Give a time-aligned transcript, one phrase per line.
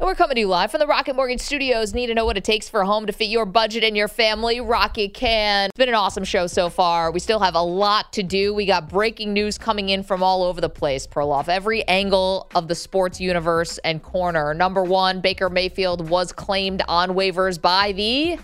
[0.00, 1.94] And we're coming to you live from the Rocket Mortgage Studios.
[1.94, 4.08] Need to know what it takes for a home to fit your budget and your
[4.08, 4.60] family?
[4.60, 5.66] Rocket can.
[5.66, 7.12] It's been an awesome show so far.
[7.12, 8.52] We still have a lot to do.
[8.52, 11.48] We got breaking news coming in from all over the place, Perloff.
[11.48, 14.52] Every angle of the sports universe and corner.
[14.52, 18.36] Number one, Baker Mayfield was claimed on waivers by the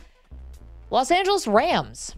[0.90, 2.14] Los Angeles Rams.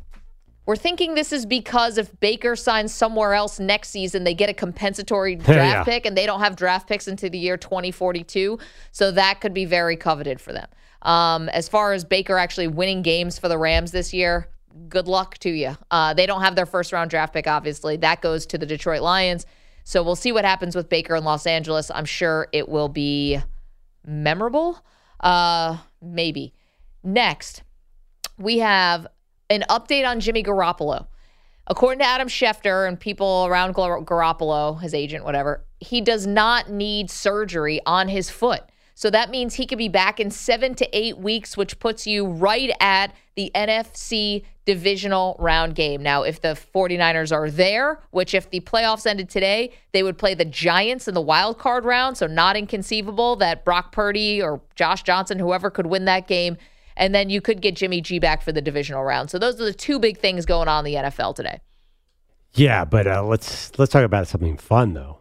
[0.64, 4.54] We're thinking this is because if Baker signs somewhere else next season, they get a
[4.54, 5.84] compensatory draft Yeah.
[5.84, 8.58] pick, and they don't have draft picks into the year 2042.
[8.92, 10.68] So that could be very coveted for them.
[11.02, 14.48] Um, as far as Baker actually winning games for the Rams this year,
[14.88, 15.76] good luck to you.
[15.90, 17.96] Uh, they don't have their first round draft pick, obviously.
[17.96, 19.46] That goes to the Detroit Lions.
[19.84, 21.90] So we'll see what happens with Baker in Los Angeles.
[21.90, 23.40] I'm sure it will be
[24.06, 24.78] memorable.
[25.18, 26.54] Uh, maybe.
[27.02, 27.62] Next,
[28.38, 29.08] we have
[29.52, 31.06] an update on Jimmy Garoppolo.
[31.66, 36.70] According to Adam Schefter and people around Gar- Garoppolo, his agent, whatever, he does not
[36.70, 38.62] need surgery on his foot.
[38.94, 42.26] So that means he could be back in seven to eight weeks, which puts you
[42.26, 46.02] right at the NFC divisional round game.
[46.02, 50.34] Now, if the 49ers are there, which if the playoffs ended today, they would play
[50.34, 52.16] the Giants in the wild card round.
[52.16, 56.56] So not inconceivable that Brock Purdy or Josh Johnson, whoever could win that game.
[56.96, 59.30] And then you could get Jimmy G back for the divisional round.
[59.30, 61.60] So those are the two big things going on in the NFL today.
[62.54, 65.18] Yeah, but uh, let's let's talk about something fun though.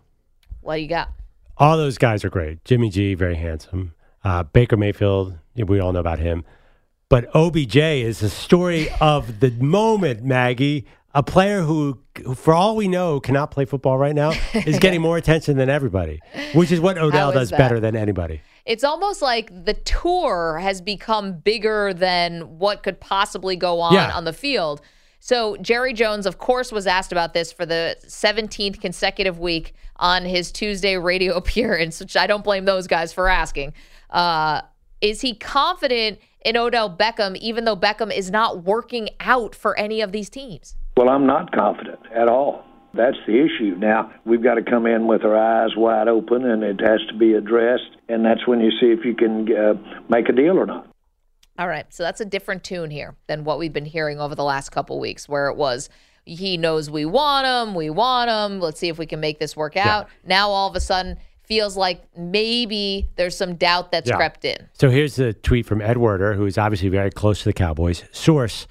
[0.62, 1.12] What do you got?
[1.58, 2.64] All those guys are great.
[2.66, 3.94] Jimmy G, very handsome.
[4.24, 6.44] Uh, Baker Mayfield, we all know about him.
[7.10, 10.86] But OBJ is the story of the moment, Maggie.
[11.14, 15.02] A player who, who, for all we know, cannot play football right now, is getting
[15.02, 16.22] more attention than everybody,
[16.54, 17.58] which is what Odell is does that?
[17.58, 18.42] better than anybody.
[18.66, 24.12] It's almost like the tour has become bigger than what could possibly go on Yeah.
[24.16, 24.82] on the field.
[25.20, 30.26] So Jerry Jones, of course, was asked about this for the 17th consecutive week on
[30.26, 33.74] his Tuesday radio appearance, which I don't blame those guys for asking.
[34.10, 34.62] Uh,
[35.00, 40.02] is he confident in Odell Beckham, even though Beckham is not working out for any
[40.02, 40.76] of these teams?
[40.98, 42.64] Well, I'm not confident at all.
[42.94, 43.76] That's the issue.
[43.78, 47.18] Now, we've got to come in with our eyes wide open, and it has to
[47.18, 47.90] be addressed.
[48.10, 49.74] And that's when you see if you can uh,
[50.10, 50.88] make a deal or not.
[51.58, 54.44] All right, so that's a different tune here than what we've been hearing over the
[54.44, 55.90] last couple weeks, where it was
[56.26, 58.60] he knows we want him, we want him.
[58.60, 60.08] Let's see if we can make this work out.
[60.24, 64.16] Now all of a sudden feels like maybe there's some doubt that's Yeah.
[64.16, 64.70] crept in.
[64.74, 68.04] So here's a tweet from Ed Werder, who is obviously very close to the Cowboys.
[68.12, 68.68] Source,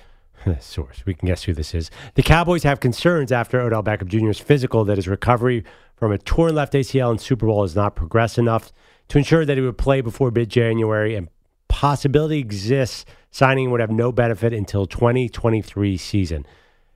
[0.60, 1.90] source, we can guess who this is.
[2.14, 5.64] The Cowboys have concerns after Odell Beckham Jr.'s physical that his recovery
[5.96, 8.72] from a torn left ACL in Super Bowl has not progressed enough
[9.08, 11.28] to ensure that he would play before mid-January, and
[11.68, 16.46] possibility exists signing would have no benefit until 2023 season.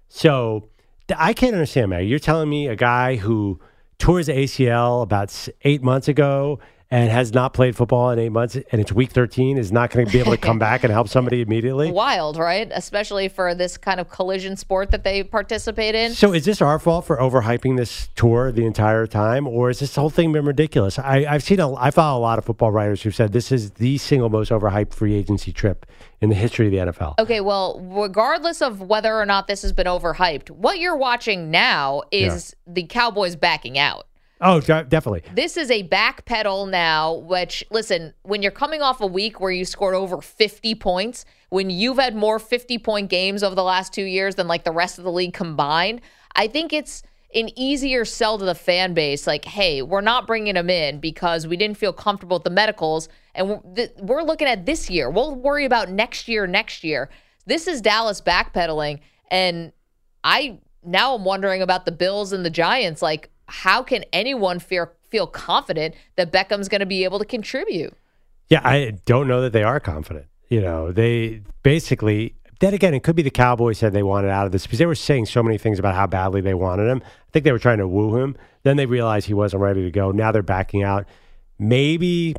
[0.09, 0.69] So
[1.17, 2.07] I can't understand, man.
[2.07, 3.61] You're telling me a guy who
[3.99, 6.59] tore his ACL about eight months ago
[6.91, 10.07] and has not played football in eight months, and it's week 13, is not going
[10.07, 11.91] to be able to come back and help somebody immediately?
[11.91, 12.71] Wild, right?
[12.73, 16.15] Especially for this kind of collision sport that they participate in.
[16.15, 19.95] So is this our fault for overhyping this tour the entire time, or is this
[19.97, 20.99] whole thing been ridiculous?
[20.99, 23.73] I, I've seen a, I follow a lot of football writers who've said this is
[23.73, 25.87] the single most overhyped free agency trip
[26.21, 27.19] in the history of the NFL.
[27.19, 32.03] Okay, well, regardless of whether or not this has been overhyped, what you're watching now
[32.11, 34.07] is the Cowboys backing out.
[34.47, 35.23] Oh, definitely.
[35.35, 39.65] This is a backpedal now, which, listen, when you're coming off a week where you
[39.65, 44.05] scored over 50 points, when you've had more 50 point games over the last two
[44.05, 46.03] years than like the rest of the league combined,
[46.37, 47.03] I think it's
[47.35, 49.27] an easier sell to the fan base.
[49.27, 53.09] Like, hey, we're not bringing him in because we didn't feel comfortable with the medicals.
[53.35, 53.63] And
[53.99, 55.09] we're looking at this year.
[55.09, 57.09] We'll worry about next year, next year.
[57.47, 59.01] This is Dallas backpedaling.
[59.31, 59.73] And
[60.23, 63.01] I now I'm wondering about the Bills and the Giants.
[63.01, 63.31] Like,
[63.63, 67.95] how can anyone feel feel confident that Beckham's going to be able to contribute?
[68.49, 70.27] Yeah, I don't know that they are confident.
[70.49, 72.35] You know, they basically.
[72.61, 74.87] Then again, it could be the Cowboys said they wanted out of this because they
[74.87, 77.03] were saying so many things about how badly they wanted him.
[77.05, 78.37] I think they were trying to woo him.
[78.63, 80.13] Then they realized he wasn't ready to go.
[80.13, 81.07] Now they're backing out.
[81.59, 82.35] Maybe,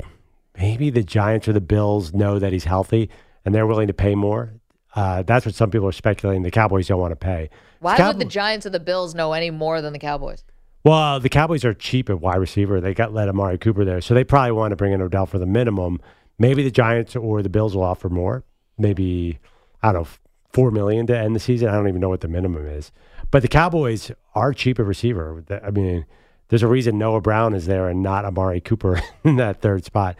[0.57, 3.09] maybe the Giants or the Bills know that he's healthy
[3.43, 4.53] and they're willing to pay more.
[4.95, 6.43] Uh, that's what some people are speculating.
[6.43, 7.49] The Cowboys don't want to pay.
[7.79, 10.43] Why Cow- would the Giants or the Bills know any more than the Cowboys?
[10.85, 12.79] Well, the Cowboys are cheap at wide receiver.
[12.79, 15.39] They got let Amari Cooper there, so they probably want to bring in Odell for
[15.39, 15.99] the minimum.
[16.37, 18.43] Maybe the Giants or the Bills will offer more.
[18.77, 19.39] Maybe
[19.81, 20.07] I don't know,
[20.53, 21.69] four million to end the season.
[21.69, 22.91] I don't even know what the minimum is.
[23.31, 25.43] But the Cowboys are cheap at receiver.
[25.63, 26.05] I mean,
[26.49, 30.15] there's a reason Noah Brown is there and not Amari Cooper in that third spot.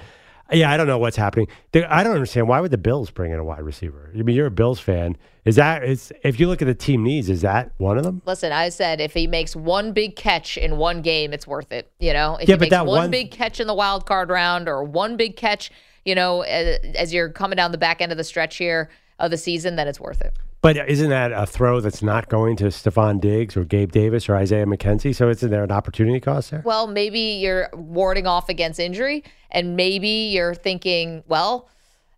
[0.52, 1.48] Yeah, I don't know what's happening.
[1.74, 4.12] I don't understand why would the Bills bring in a wide receiver.
[4.14, 5.18] I mean, you're a Bills fan.
[5.44, 8.22] Is that is if you look at the team needs, is that one of them?
[8.26, 11.92] Listen, I said if he makes one big catch in one game, it's worth it.
[12.00, 14.68] You know, if Yeah, he makes one, one- big catch in the wild card round
[14.70, 15.72] or one big catch,
[16.04, 18.90] you know, as, as you're coming down the back end of the stretch here
[19.20, 20.34] of the season, then it's worth it.
[20.62, 24.36] But isn't that a throw that's not going to Stefon Diggs or Gabe Davis or
[24.36, 25.16] Isaiah McKenzie?
[25.16, 26.64] So isn't there an opportunity cost there?
[26.66, 31.70] Well, maybe you're warding off against injury, and maybe you're thinking, well,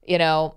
[0.05, 0.55] you know,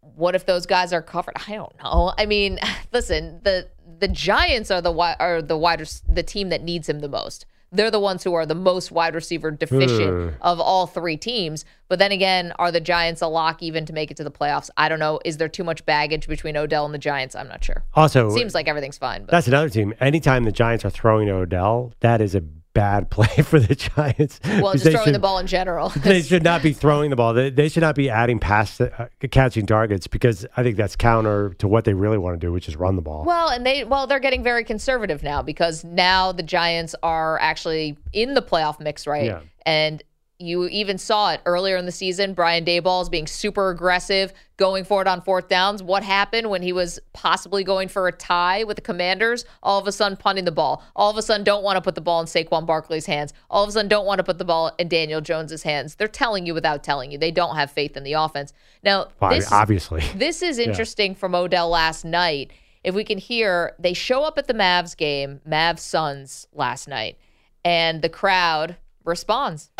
[0.00, 1.34] what if those guys are covered?
[1.48, 2.12] I don't know.
[2.18, 2.58] I mean,
[2.92, 3.68] listen, the
[3.98, 7.46] the Giants are the are the wide rec- the team that needs him the most.
[7.72, 10.42] They're the ones who are the most wide receiver deficient hmm.
[10.42, 11.64] of all three teams.
[11.88, 14.70] But then again, are the Giants a lock even to make it to the playoffs?
[14.76, 15.20] I don't know.
[15.24, 17.34] Is there too much baggage between Odell and the Giants?
[17.34, 17.84] I'm not sure.
[17.94, 19.94] Also, Seems like everything's fine, but that's another team.
[20.00, 24.40] Anytime the Giants are throwing to Odell, that is a bad play for the Giants.
[24.44, 25.88] well, just throwing should- the ball in general.
[25.96, 27.34] they should not be throwing the ball.
[27.34, 31.54] They, they should not be adding pass uh, catching targets because I think that's counter
[31.58, 33.24] to what they really want to do, which is run the ball.
[33.24, 37.96] Well, and they well they're getting very conservative now because now the Giants are actually
[38.12, 39.26] in the playoff mix, right?
[39.26, 39.40] Yeah.
[39.66, 40.02] And
[40.40, 42.32] you even saw it earlier in the season.
[42.32, 45.82] Brian Daboll is being super aggressive, going for it on fourth downs.
[45.82, 49.44] What happened when he was possibly going for a tie with the Commanders?
[49.62, 50.82] All of a sudden, punting the ball.
[50.96, 53.34] All of a sudden, don't want to put the ball in Saquon Barkley's hands.
[53.50, 55.96] All of a sudden, don't want to put the ball in Daniel Jones's hands.
[55.96, 57.18] They're telling you without telling you.
[57.18, 58.54] They don't have faith in the offense.
[58.82, 60.02] Now, Well, this, obviously.
[60.16, 62.50] this is interesting from Odell last night.
[62.82, 67.18] If we can hear, they show up at the Mavs game, Mavs Suns last night,
[67.62, 69.70] and the crowd responds.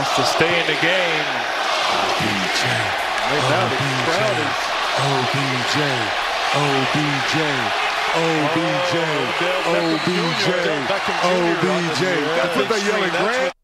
[0.00, 1.24] Wants to stay in the game.
[3.28, 3.76] Right now, the
[4.08, 4.56] crowd is
[4.96, 5.76] OBJ,
[6.56, 7.36] OBJ,
[8.16, 8.94] OBJ,
[9.68, 10.24] OBJ,
[11.26, 12.00] OBJ.
[12.34, 13.54] That's what they yelling, Grant.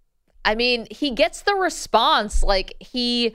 [0.44, 3.34] I mean, he gets the response like he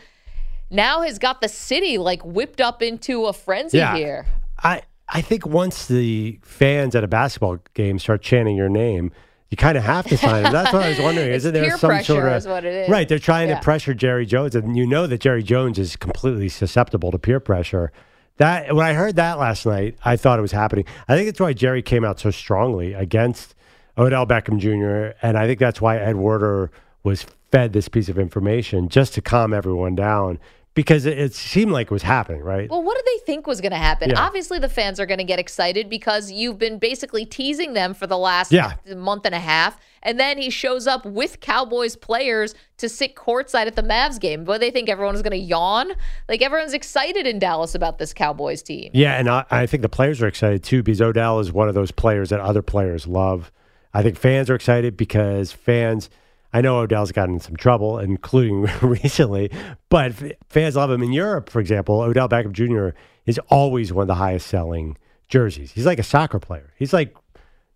[0.69, 3.95] now has got the city like whipped up into a frenzy Yeah.
[3.95, 4.27] here.
[4.63, 9.12] I I think once the fans at a basketball game start chanting your name,
[9.51, 10.51] you kind of have to sign him.
[10.53, 11.31] That's what I was wondering.
[11.33, 12.89] Isn't there some sort of is what it is.
[12.89, 13.07] right?
[13.07, 13.56] They're trying Yeah.
[13.56, 17.39] to pressure Jerry Jones, and you know that Jerry Jones is completely susceptible to peer
[17.39, 17.92] pressure.
[18.38, 20.86] That when I heard that last night, I thought it was happening.
[21.07, 23.53] I think that's why Jerry came out so strongly against
[23.98, 25.15] Odell Beckham Jr.
[25.21, 26.71] And I think that's why Ed Werder
[27.04, 30.39] was fed this piece of information just to calm everyone down
[30.73, 32.69] because it, it seemed like it was happening, right?
[32.69, 34.09] Well, what did they think was going to happen?
[34.12, 34.21] Yeah.
[34.21, 38.07] Obviously, the fans are going to get excited because you've been basically teasing them for
[38.07, 38.73] the last Yeah.
[38.95, 39.77] month and a half.
[40.03, 44.45] And then he shows up with Cowboys players to sit courtside at the Mavs game.
[44.45, 45.92] But they think everyone is going to yawn.
[46.30, 48.92] Like everyone's excited in Dallas about this Cowboys team.
[48.94, 51.75] Yeah, and I, I think the players are excited too because Odell is one of
[51.75, 53.51] those players that other players love.
[53.94, 56.09] I think fans are excited because fans.
[56.54, 59.52] I know Odell's gotten in some trouble, including recently,
[59.90, 60.14] but
[60.50, 61.02] fans love him.
[61.02, 62.98] In Europe, for example, Odell Beckham Jr.
[63.26, 65.72] is always one of the highest selling jerseys.
[65.72, 66.74] He's like a soccer player.
[66.78, 67.16] He's like,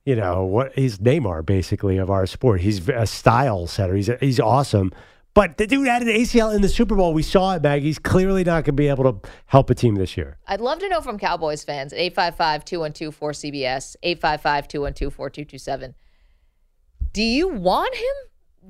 [0.06, 2.62] you know, what he's Neymar basically of our sport.
[2.62, 3.96] He's a style setter.
[3.96, 4.92] He's he's awesome.
[5.34, 7.14] But the dude had an ACL in the Super Bowl.
[7.14, 7.88] We saw it, Maggie.
[7.88, 10.38] He's clearly not going to be able to help a team this year.
[10.48, 15.96] I'd love to know from Cowboys fans at 855 212 4CBS, 855 212 4227.
[17.12, 18.14] Do you want him?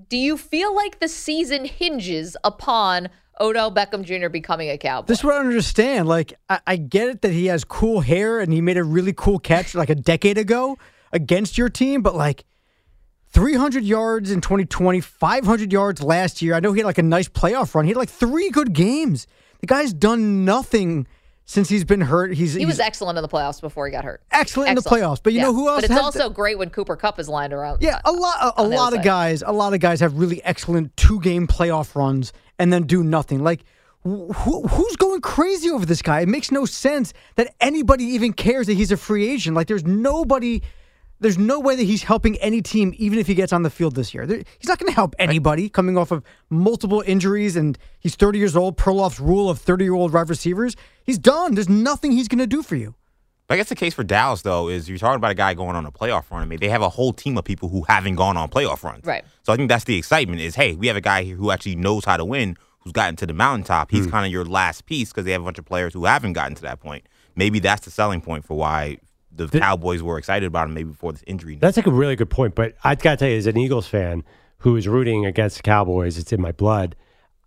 [0.09, 3.09] Do you feel like the season hinges upon
[3.39, 4.29] Odell Beckham Jr.
[4.29, 5.07] becoming a Cowboy?
[5.07, 6.07] This is what I understand.
[6.07, 9.13] Like, I, I get it that he has cool hair and he made a really
[9.13, 10.77] cool catch like a decade ago
[11.11, 12.45] against your team, but like
[13.29, 16.55] 300 yards in 2020, 500 yards last year.
[16.55, 17.85] I know he had like a nice playoff run.
[17.85, 19.27] He had like three good games.
[19.61, 21.07] The guy's done nothing
[21.45, 22.33] since he's been hurt.
[22.33, 24.21] He's he he's was excellent in the playoffs before he got hurt.
[24.31, 25.19] excellent, in the playoffs.
[25.21, 25.45] But you Yeah.
[25.45, 25.81] know who else?
[25.81, 27.81] But it's also great when Cooper Kupp is lined around.
[27.81, 30.43] Yeah, a uh, lot, a, a lot of guys, a lot of guys have really
[30.43, 33.43] excellent two-game playoff runs and then do nothing.
[33.43, 33.61] Like,
[34.03, 36.21] wh- who, who's going crazy over this guy?
[36.21, 39.55] It makes no sense that anybody even cares that he's a free agent.
[39.55, 40.63] Like, there's nobody
[41.25, 43.95] There's no way that he's helping any team, even if he gets on the field
[43.95, 44.27] this year.
[44.27, 48.37] There- He's not going to help anybody coming off of multiple injuries, and he's 30
[48.37, 48.77] years old.
[48.77, 50.75] Perloff's rule of 30 year old wide receivers.
[51.03, 51.55] He's done.
[51.55, 52.93] There's nothing he's going to do for you.
[53.49, 55.87] I guess the case for Dallas though is you're talking about a guy going on
[55.87, 56.43] a playoff run.
[56.43, 59.03] I mean, they have a whole team of people who haven't gone on playoff runs.
[59.03, 59.25] Right.
[59.41, 61.75] So I think that's the excitement is, hey, we have a guy here who actually
[61.75, 63.89] knows how to win, who's gotten to the mountaintop.
[63.89, 64.11] He's hmm.
[64.11, 66.53] kind of your last piece because they have a bunch of players who haven't gotten
[66.53, 67.07] to that point.
[67.35, 68.99] Maybe that's the selling point for why
[69.35, 71.55] the, Cowboys were excited about him maybe before this injury.
[71.55, 72.55] That's like a really good point.
[72.55, 74.23] But I got to tell you, as an Eagles fan
[74.59, 76.95] who is rooting against the Cowboys, it's in my blood.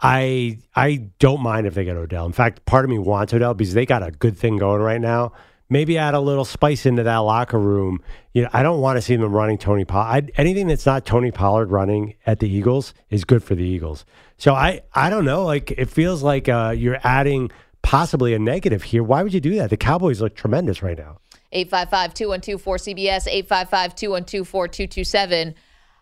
[0.00, 2.26] I I don't mind if they get Odell.
[2.26, 5.00] In fact, part of me wants Odell because they got a good thing going right
[5.00, 5.33] now.
[5.71, 8.00] Maybe add a little spice into that locker room.
[8.33, 10.33] You know, I don't want to see them running Tony Pollard.
[10.37, 14.07] Anything that's not Tony Pollard running at the Eagles is good for the Eagles.
[14.38, 15.45] So I I don't know.
[15.45, 17.50] Like it feels like uh, you're adding
[17.83, 19.02] possibly a negative here.
[19.02, 19.71] Why would you do that?
[19.71, 21.18] The Cowboys look tremendous right now.
[21.52, 25.55] 855 212 4CBS, 855 212 4227.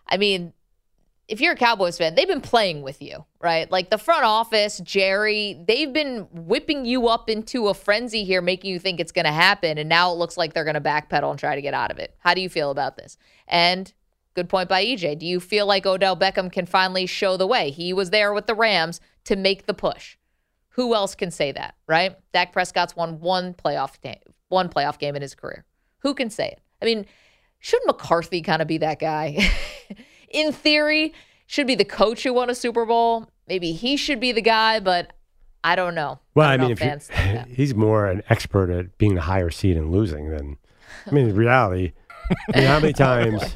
[0.09, 0.53] I mean,
[1.27, 3.69] if you're a Cowboys fan, they've been playing with you, right?
[3.69, 8.71] Like the front office, Jerry, they've been whipping you up into a frenzy here, making
[8.71, 9.77] you think it's going to happen.
[9.77, 11.99] And now it looks like they're going to backpedal and try to get out of
[11.99, 12.15] it.
[12.19, 13.17] How do you feel about this?
[13.47, 13.91] And
[14.35, 15.19] good point by EJ.
[15.19, 17.71] Do you feel like Odell Beckham can finally show the way?
[17.71, 20.15] He was there with the Rams to make the push.
[20.69, 22.15] Who else can say that, right?
[22.31, 24.15] Dak Prescott's won one playoff game,
[24.49, 25.65] one playoff game in his career.
[25.99, 26.61] Who can say it?
[26.81, 27.05] I mean,
[27.59, 29.49] should McCarthy kind of be that guy?
[30.29, 31.13] in theory,
[31.45, 33.29] should be the coach who won a Super Bowl.
[33.47, 35.13] Maybe he should be the guy, but
[35.63, 36.19] I don't know.
[36.35, 39.49] Well, I, I, mean, if fans you, he's more an expert at being the higher
[39.49, 40.57] seed and losing than.
[41.05, 41.93] I mean, in reality,
[42.53, 43.55] I mean, how many times?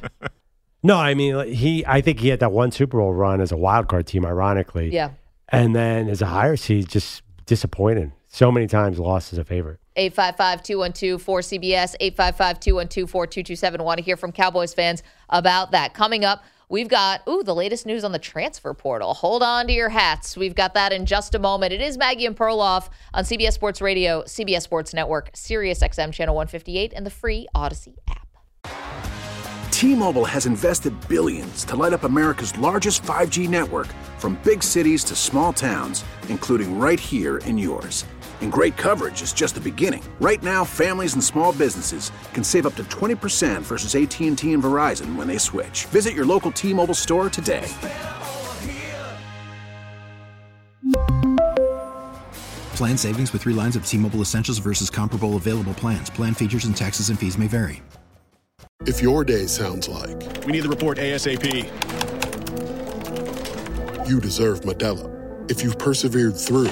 [0.84, 1.86] No, I mean, like, he.
[1.86, 4.94] I think he had that one Super Bowl run as a wild card team, ironically.
[4.94, 5.12] Yeah.
[5.50, 8.14] And then as a higher seed, just disappointed.
[8.30, 9.81] So many times lost as a favorite.
[9.96, 13.84] 855 212 4CBS, 855 212 4227.
[13.84, 15.94] Want to hear from Cowboys fans about that.
[15.94, 19.14] Coming up, we've got, ooh, the latest news on the transfer portal.
[19.14, 20.38] Hold on to your hats.
[20.38, 21.74] We've got that in just a moment.
[21.74, 26.36] It is Maggie and Perloff on CBS Sports Radio, CBS Sports Network, Sirius XM Channel
[26.36, 28.28] 158, and the free Audacy app.
[29.72, 33.88] T-Mobile has invested billions to light up America's largest 5G network
[34.20, 38.06] from big cities to small towns, including right here in yours.
[38.42, 40.04] And great coverage is just the beginning.
[40.20, 45.16] Right now, families and small businesses can save up to 20% versus AT&T and Verizon
[45.16, 45.86] when they switch.
[45.86, 47.68] Visit your local T-Mobile store today.
[52.76, 56.10] Plan savings with three lines of T Mobile Essentials versus comparable available plans.
[56.10, 57.84] Plan features and taxes and fees may vary.
[58.88, 61.46] If your day sounds like We need the report ASAP.
[64.10, 66.72] you deserve Modelo, if you've persevered through,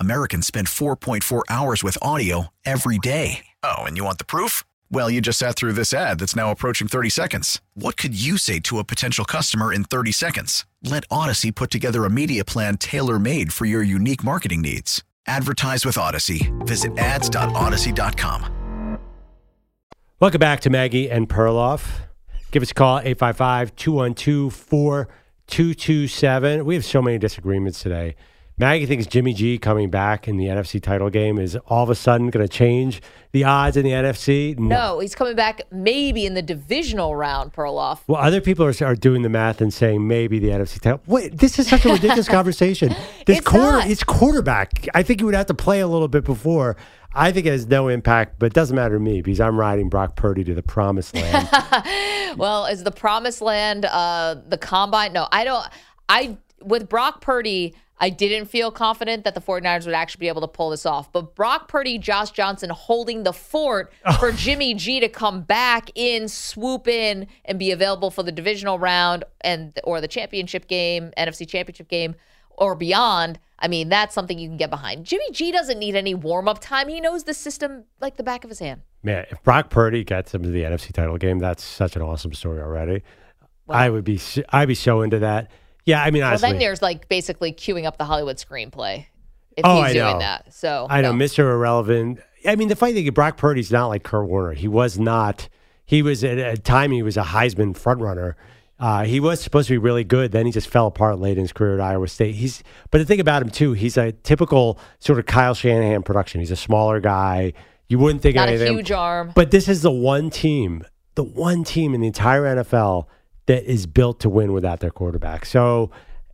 [0.00, 3.46] Americans spend 4.4 hours with audio every day.
[3.62, 4.62] Oh, and you want the proof?
[4.90, 7.60] Well, you just sat through this ad that's now approaching 30 seconds.
[7.74, 10.66] What could you say to a potential customer in 30 seconds?
[10.82, 15.02] Let Audacy put together a media plan tailor made for your unique marketing needs.
[15.26, 16.52] Advertise with Audacy.
[16.66, 18.98] Visit ads.audacy.com.
[20.20, 22.00] Welcome back to Maggie and Perloff.
[22.50, 26.64] Give us a call, 855 212 4227.
[26.64, 28.16] We have so many disagreements today.
[28.60, 31.94] Maggie thinks Jimmy G coming back in the NFC title game is all of a
[31.94, 33.00] sudden going to change
[33.30, 34.58] the odds in the NFC.
[34.58, 38.00] No, he's coming back maybe in the divisional round, Perloff.
[38.08, 41.00] Well, other people are, are doing the math and saying maybe the NFC title.
[41.06, 42.88] Wait, this is such a ridiculous conversation.
[43.26, 43.86] This It's quarter, not.
[43.90, 44.88] it's quarterback.
[44.92, 46.76] I think you would have to play a little bit before.
[47.14, 49.88] I think it has no impact, but it doesn't matter to me because I'm riding
[49.88, 51.48] Brock Purdy to the promised land.
[52.36, 55.12] Well, is the promised land uh, the combine?
[55.14, 55.66] No, I don't.
[56.10, 60.40] I with Brock Purdy, I didn't feel confident that the 49ers would actually be able
[60.42, 61.12] to pull this off.
[61.12, 66.28] But Brock Purdy, Josh Johnson holding the fort for Jimmy G to come back in,
[66.28, 71.48] swoop in, and be available for the divisional round and or the championship game, NFC
[71.48, 72.14] championship game,
[72.50, 73.38] or beyond.
[73.58, 75.04] I mean, that's something you can get behind.
[75.04, 76.88] Jimmy G doesn't need any warm up time.
[76.88, 78.82] He knows the system like the back of his hand.
[79.02, 82.32] Man, if Brock Purdy gets him to the NFC title game, that's such an awesome
[82.34, 83.02] story already.
[83.68, 85.50] I would be, I'd be so into that.
[85.88, 89.06] Yeah, I mean, Well, honestly, then there's like basically queuing up the Hollywood screenplay
[89.56, 90.18] if Oh, he's I doing know.
[90.18, 90.52] that.
[90.54, 91.24] So I know, no.
[91.24, 91.38] Mr.
[91.50, 92.20] Irrelevant.
[92.46, 94.52] I mean, the funny thing, Brock Purdy's not like Kurt Warner.
[94.52, 95.48] He was not.
[95.86, 98.34] He was at a time he was a Heisman frontrunner.
[98.78, 100.30] Uh, he was supposed to be really good.
[100.30, 102.34] Then he just fell apart late in his career at Iowa State.
[102.36, 106.40] He's, but the thing about him too, he's a typical sort of Kyle Shanahan production.
[106.40, 107.54] He's a smaller guy.
[107.88, 108.74] You wouldn't think Not a anything.
[108.76, 109.32] huge arm.
[109.34, 110.84] But this is the one team,
[111.16, 113.06] the one team in the entire NFL
[113.48, 115.46] that is built to win without their quarterback.
[115.46, 115.90] So,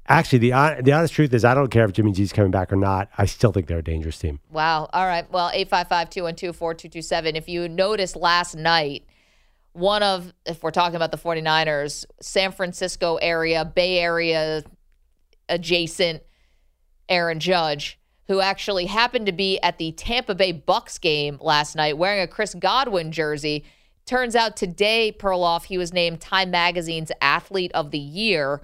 [0.09, 0.51] actually, the
[0.83, 3.09] the honest truth is, I don't care if Jimmy G's coming back or not.
[3.17, 4.41] I still think they're a dangerous team.
[4.51, 4.89] Wow.
[4.93, 5.31] All right.
[5.31, 7.37] Well, 855 212 4227.
[7.37, 9.07] If you noticed last night,
[9.75, 14.65] one of, if we're talking about the 49ers, San Francisco area, Bay Area
[15.49, 16.23] adjacent
[17.09, 21.97] Aaron Judge, who actually happened to be at the Tampa Bay Bucks game last night
[21.97, 23.65] wearing a Chris Godwin jersey.
[24.07, 28.61] Turns out today, Perloff, he was named Time Magazine's Athlete of the Year.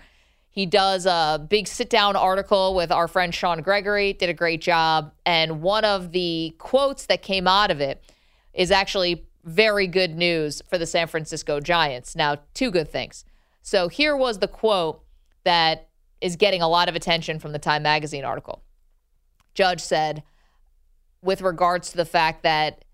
[0.50, 4.60] He does a big sit down article with our friend Sean Gregory, did a great
[4.60, 5.12] job.
[5.24, 8.02] And one of the quotes that came out of it
[8.52, 12.14] is actually very good news for the San Francisco Giants.
[12.14, 13.24] Now, two good things.
[13.62, 15.02] So here was the quote
[15.44, 15.88] that
[16.20, 18.62] is getting a lot of attention from the Time Magazine article.
[19.54, 20.22] Judge said,
[21.22, 22.84] with regards to the fact that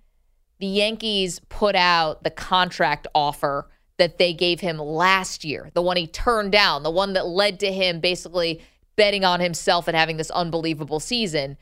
[0.58, 5.96] the Yankees put out the contract offer that they gave him last year, the one
[5.96, 8.60] he turned down, the one that led to him basically
[8.96, 11.56] betting on himself and having this unbelievable season.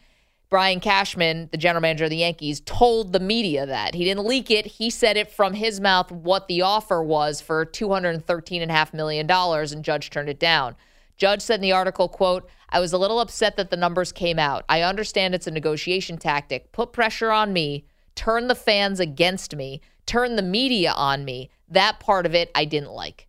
[0.50, 3.94] Brian Cashman, the general manager of the Yankees, told the media that.
[3.94, 4.66] He didn't leak it.
[4.66, 10.10] He said it from his mouth what the offer was for $213.5 million, and Judge
[10.10, 10.76] turned it down.
[11.16, 14.38] Judge said in the article, quote, I was a little upset that the numbers came
[14.38, 14.64] out.
[14.68, 16.72] I understand it's a negotiation tactic.
[16.72, 17.84] Put pressure on me,
[18.14, 21.50] turn the fans against me, turn the media on me.
[21.68, 23.26] That part of it I didn't like.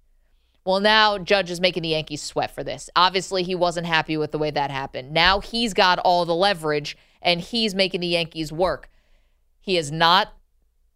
[0.65, 2.89] Well, now Judge is making the Yankees sweat for this.
[2.95, 5.11] Obviously, he wasn't happy with the way that happened.
[5.11, 8.89] Now he's got all the leverage and he's making the Yankees work.
[9.59, 10.33] He has not,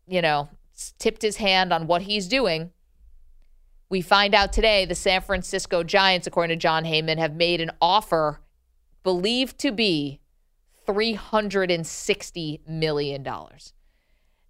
[0.07, 0.49] you know,
[0.97, 2.71] tipped his hand on what he's doing.
[3.89, 7.71] We find out today the San Francisco Giants, according to Jon Heyman, have made an
[7.81, 8.39] offer
[9.03, 10.19] believed to be
[10.87, 13.27] $360 million.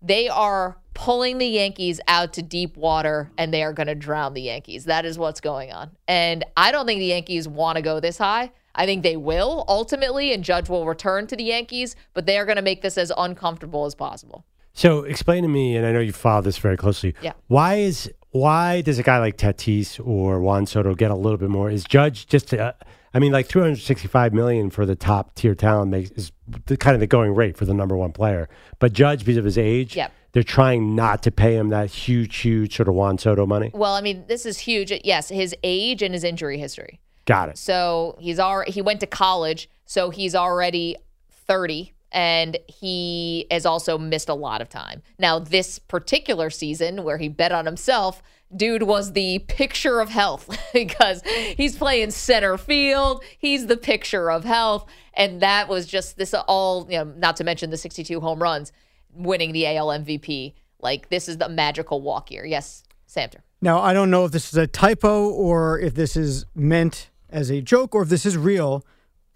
[0.01, 4.33] They are pulling the Yankees out to deep water and they are going to drown
[4.33, 4.85] the Yankees.
[4.85, 5.91] That is what's going on.
[6.07, 8.51] And I don't think the Yankees want to go this high.
[8.75, 12.45] I think they will ultimately, and Judge will return to the Yankees, but they are
[12.45, 14.45] going to make this as uncomfortable as possible.
[14.73, 17.15] So explain to me, and I know you follow this very closely.
[17.21, 17.33] Yeah.
[17.47, 21.49] Why is why does a guy like Tatis or Juan Soto get a little bit
[21.49, 21.69] more?
[21.69, 22.53] Is Judge just?
[22.53, 22.73] Uh,
[23.13, 26.31] I mean, like 365 million for the top tier talent makes is
[26.65, 28.49] the kind of the going rate for the number one player.
[28.79, 30.11] But Judge, because of his age, Yep.
[30.33, 33.71] they're trying not to pay him that huge, huge sort of Juan Soto money.
[33.73, 34.91] Well, I mean, this is huge.
[35.03, 36.99] Yes, his age and his injury history.
[37.25, 37.57] Got it.
[37.57, 40.95] So he's already he went to college, so he's already
[41.31, 45.01] 30 and he has also missed a lot of time.
[45.17, 48.21] Now, this particular season where he bet on himself,
[48.55, 51.21] dude was the picture of health because
[51.55, 56.87] he's playing center field, he's the picture of health, and that was just this all,
[56.89, 58.71] you know, not to mention the 62 home runs,
[59.13, 60.53] winning the AL MVP.
[60.81, 62.45] Like this is the magical walk year.
[62.45, 63.41] Yes, Samter.
[63.61, 67.51] Now, I don't know if this is a typo or if this is meant as
[67.51, 68.85] a joke or if this is real,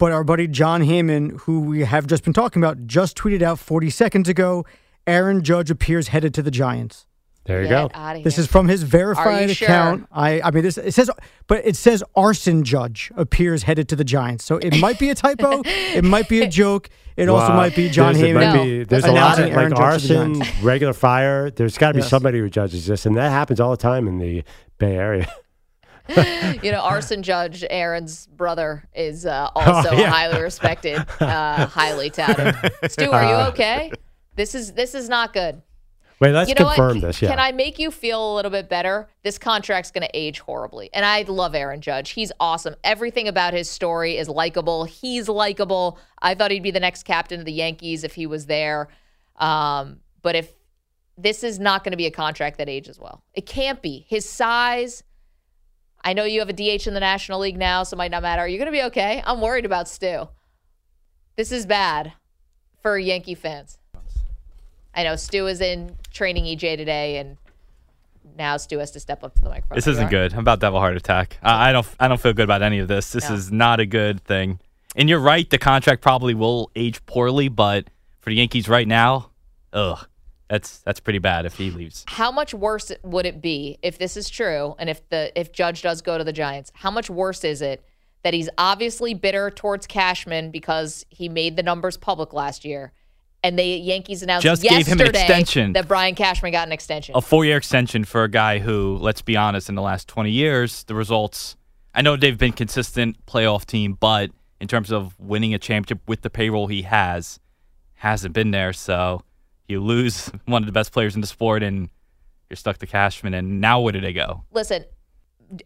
[0.04, 3.58] but our buddy Jon Heyman, who we have just been talking about, just tweeted out
[3.58, 4.66] 40 seconds ago
[5.06, 7.06] Aaron Judge appears headed to the Giants.
[7.46, 7.98] There you Get go.
[7.98, 9.66] outta This is from his verified you sure?
[9.66, 10.06] account.
[10.12, 11.10] I, I mean, this it says,
[11.46, 14.44] but it says arson judge appears headed to the Giants.
[14.44, 15.62] So it might be a typo.
[15.64, 16.90] it might be a joke.
[17.16, 18.34] It also might be Jon There's, Heyman.
[18.56, 21.50] might be- there's a lot of Aaron like Judge arson, regular fire.
[21.50, 22.10] There's got to be Yes.
[22.10, 24.44] somebody who judges this, and that happens all the time in the
[24.76, 25.26] Bay Area.
[26.62, 30.10] you know, Arson Judge, Aaron's brother, is uh, also Oh, yeah.
[30.10, 32.54] highly respected, uh, highly touted.
[32.88, 33.90] Stu, are you okay?
[34.36, 35.62] This is this is not good.
[36.20, 37.06] Wait, let's you know confirm what?
[37.08, 37.22] this.
[37.22, 37.30] Yeah.
[37.30, 39.08] Can I make you feel a little bit better?
[39.24, 40.88] This contract's going to age horribly.
[40.94, 42.10] And I love Aaron Judge.
[42.10, 42.76] He's awesome.
[42.84, 44.84] Everything about his story is likable.
[44.84, 45.98] He's likable.
[46.22, 48.88] I thought he'd be the next captain of the Yankees if he was there.
[49.36, 50.52] Um, but if
[51.18, 54.06] this is not going to be a contract that ages well, it can't be.
[54.08, 55.02] His size.
[56.04, 58.22] I know you have a DH in the National League now, so it might not
[58.22, 58.42] matter.
[58.42, 59.22] Are you going to be okay?
[59.24, 60.28] I'm worried about Stu.
[61.36, 62.12] This is bad
[62.82, 63.78] for Yankee fans.
[64.94, 67.36] I know Stu is in training EJ today, and
[68.36, 69.76] now Stu has to step up to the microphone.
[69.76, 70.32] This isn't good.
[70.34, 71.38] I'm about to have a heart attack.
[71.42, 71.86] I, I don't.
[71.98, 73.10] I don't feel good about any of this.
[73.10, 73.34] This No.
[73.34, 74.60] is not a good thing.
[74.94, 75.48] And you're right.
[75.48, 77.86] The contract probably will age poorly, but
[78.20, 79.30] for the Yankees right now,
[79.72, 80.06] ugh,
[80.48, 82.04] that's that's pretty bad if he leaves.
[82.06, 85.82] How much worse would it be if this is true, and if the if Judge
[85.82, 86.70] does go to the Giants?
[86.74, 87.84] How much worse is it
[88.22, 92.92] that he's obviously bitter towards Cashman because he made the numbers public last year,
[93.42, 95.72] and the Yankees announced Just gave him yesterday extension.
[95.74, 97.14] that Brian Cashman got an extension.
[97.14, 100.84] a four-year extension for a guy who, let's be honest, in the last 20 years,
[100.84, 101.56] the results.
[101.94, 104.30] I know they've been consistent playoff team, but
[104.60, 107.38] in terms of winning a championship with the payroll he has,
[107.94, 108.72] hasn't been there.
[108.72, 109.20] So
[109.68, 111.88] you lose one of the best players in the sport, and
[112.50, 113.34] you're stuck to Cashman.
[113.34, 114.44] And now where do they go?
[114.52, 114.84] Listen,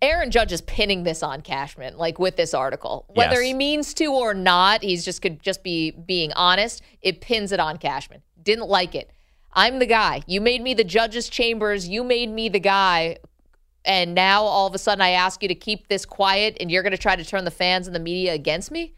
[0.02, 3.06] Aaron Judge is pinning this on Cashman, like with this article.
[3.08, 3.46] Whether Yes.
[3.46, 6.82] he means to or not, he's just could just be being honest.
[7.00, 8.22] It pins it on Cashman.
[8.42, 9.10] Didn't like it.
[9.52, 10.22] I'm the guy.
[10.26, 11.88] You made me the judge's chambers.
[11.88, 13.18] You made me the guy.
[13.84, 16.82] And now all of a sudden I ask you to keep this quiet and you're
[16.82, 18.94] going to try to turn the fans and the media against me?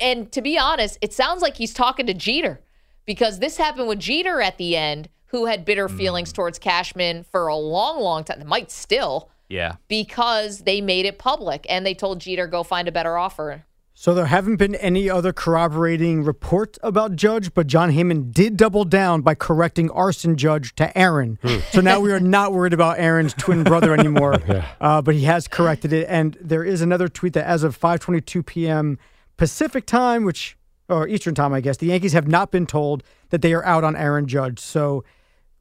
[0.00, 2.60] And to be honest, it sounds like he's talking to Jeter
[3.06, 7.46] because this happened with Jeter at the end, who had bitter feelings towards Cashman for
[7.46, 8.46] a long, long time.
[8.46, 9.76] Might still Yeah.
[9.88, 13.64] because they made it public and they told Jeter go find a better offer.
[13.94, 18.84] So there haven't been any other corroborating reports about Judge, but Jon Heyman did double
[18.84, 21.38] down by correcting arson Judge to Aaron.
[21.70, 24.36] so now we are not worried about Aaron's twin brother anymore.
[24.80, 28.44] uh, but he has corrected it, and there is another tweet that as of 5:22
[28.44, 28.98] p.m.
[29.36, 30.56] Pacific time, which
[30.92, 33.84] or Eastern time, I guess, the Yankees have not been told that they are out
[33.84, 34.58] on Aaron Judge.
[34.58, 35.04] So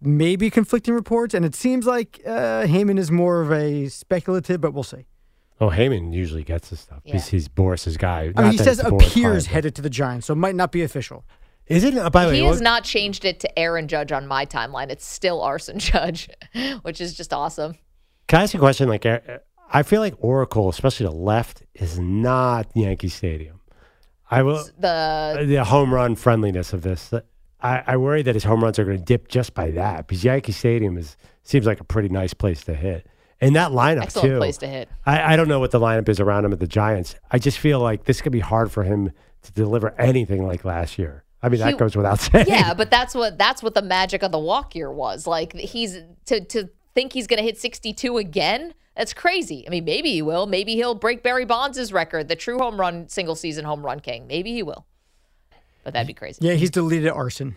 [0.01, 4.73] maybe conflicting reports, and it seems like uh, Heyman is more of a speculative, but
[4.73, 5.05] we'll see.
[5.59, 7.01] Oh, Heyman usually gets this stuff.
[7.03, 8.33] He's, he's Boris's guy.
[8.35, 10.81] I mean, he says appears client, headed to the Giants, so it might not be
[10.81, 11.23] official.
[11.67, 11.95] Is it?
[11.95, 14.45] Uh, by the way, he what- has not changed it to Aaron Judge on my
[14.45, 14.89] timeline.
[14.89, 16.29] It's still Arson Judge,
[16.81, 17.75] which is just awesome.
[18.27, 18.89] Can I ask you a question?
[18.89, 19.19] Like, uh,
[19.71, 23.60] I feel like Oracle, especially the left, is not Yankee Stadium.
[24.31, 27.13] I will The uh, the home run friendliness of this.
[27.61, 30.23] I, I worry that his home runs are going to dip just by that because
[30.23, 33.05] Yankee Stadium is seems like a pretty nice place to hit,
[33.39, 34.37] and that lineup excellent too.
[34.37, 34.89] place to hit.
[35.05, 37.15] I, I don't know what the lineup is around him at the Giants.
[37.29, 39.11] I just feel like this could be hard for him
[39.43, 41.23] to deliver anything like last year.
[41.43, 42.45] I mean, He- that goes without saying.
[42.47, 45.27] Yeah, but that's what that's what the magic of the walk year was.
[45.27, 48.73] Like he's to to think he's going to hit 62 again.
[49.01, 49.65] That's crazy.
[49.65, 50.45] I mean, maybe he will.
[50.45, 54.27] Maybe he'll break Barry Bonds' record, the true home run single season home run king.
[54.27, 54.85] Maybe he will.
[55.83, 56.45] But that'd be crazy.
[56.45, 57.55] Yeah, he's deleted arson.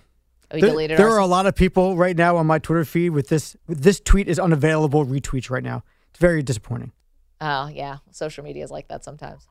[0.51, 3.11] Oh, he there there are a lot of people right now on my Twitter feed
[3.11, 3.59] with this.
[3.69, 5.85] This tweet is unavailable retweets right now.
[6.09, 6.93] It's very disappointing.
[7.43, 7.99] Oh, yeah.
[8.11, 9.47] Social media is like that sometimes.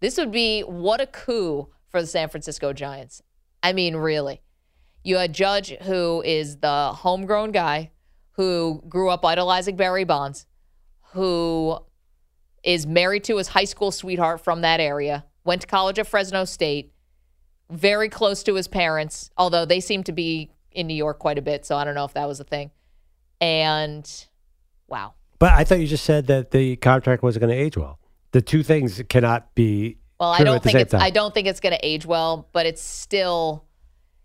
[0.00, 3.22] This would be what a coup for the San Francisco Giants.
[3.62, 4.42] I mean, really.
[5.04, 7.92] You had Judge, who is the homegrown guy
[8.32, 10.44] who grew up idolizing Barry Bonds,
[11.12, 11.78] who
[12.62, 16.44] is married to his high school sweetheart from that area, went to college at Fresno
[16.44, 16.92] State,
[17.70, 21.42] very close to his parents, although they seem to be in New York quite a
[21.42, 22.70] bit, so I don't know if that was a thing.
[23.40, 24.08] And
[24.88, 25.14] wow.
[25.38, 27.98] But I thought you just said that the contract wasn't going to age well.
[28.32, 29.98] The two things cannot be.
[30.18, 31.02] Well, I don't think it's time.
[31.02, 33.64] I don't think it's going to age well, but it's still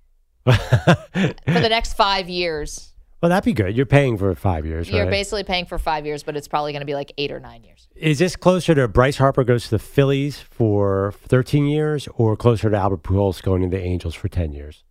[0.46, 2.91] for the next 5 years.
[3.22, 3.78] Well, that'd be good.
[3.78, 5.12] You're paying for five years, You're right?
[5.12, 7.64] basically paying for 5 years, but it's probably going to be like 8 or 9
[7.64, 7.88] years.
[7.96, 12.70] Is this closer to Bryce Harper goes to the Phillies for 13 years, or closer
[12.72, 14.84] to Albert Pujols going to the Angels for 10 years?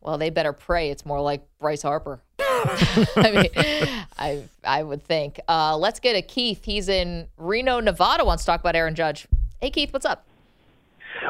[0.00, 2.22] Well, they better pray it's more like Bryce Harper.
[2.38, 5.38] I mean, I I would think.
[5.46, 6.64] Uh, let's get a Keith.
[6.64, 8.24] He's in Reno, Nevada.
[8.24, 9.28] Wants to talk about Aaron Judge.
[9.60, 10.24] Hey, Keith, what's up?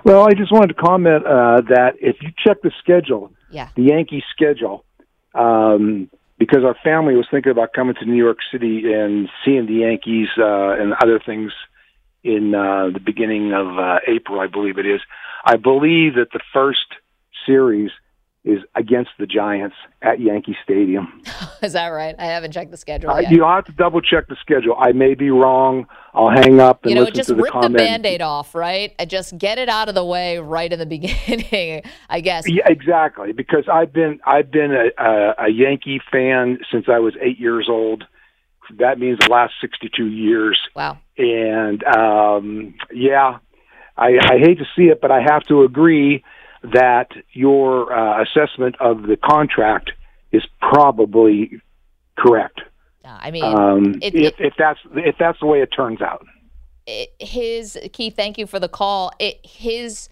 [0.04, 3.68] Well, I just wanted to comment uh, that if you check the schedule, Yeah.
[3.74, 4.84] the Yankee schedule,
[5.34, 9.74] um, because our family was thinking about coming to New York City and seeing the
[9.74, 11.52] Yankees uh, and other things
[12.22, 15.00] in uh, the beginning of uh, April, I believe it is.
[15.44, 16.86] I believe that the first
[17.46, 17.90] series
[18.48, 21.22] is against the Giants at Yankee Stadium.
[21.62, 22.14] Is that right?
[22.18, 24.74] I haven't checked the schedule Uh, you'll have to double check the schedule.
[24.78, 25.86] I may be wrong.
[26.14, 28.94] I'll hang up and you know, listen just to the rip the band-aid off, right?
[28.98, 32.48] And just get it out of the way right in the beginning, I guess.
[32.48, 33.32] Yeah, exactly.
[33.32, 37.68] Because I've been I've been a, a, a Yankee fan since I was eight years
[37.68, 38.04] old.
[38.78, 40.58] That means the last sixty-two years.
[40.74, 40.98] Wow.
[41.18, 43.38] And um, yeah,
[43.96, 46.24] I, I hate to see it, but I have to agree
[46.62, 49.90] that your uh, assessment of the contract
[50.32, 51.60] is probably
[52.16, 52.60] correct.
[53.04, 56.26] I mean, Um, it- if, if that's if that's the way it turns out.
[56.86, 59.12] it, his Keith, thank you for the call.
[59.18, 60.08] It his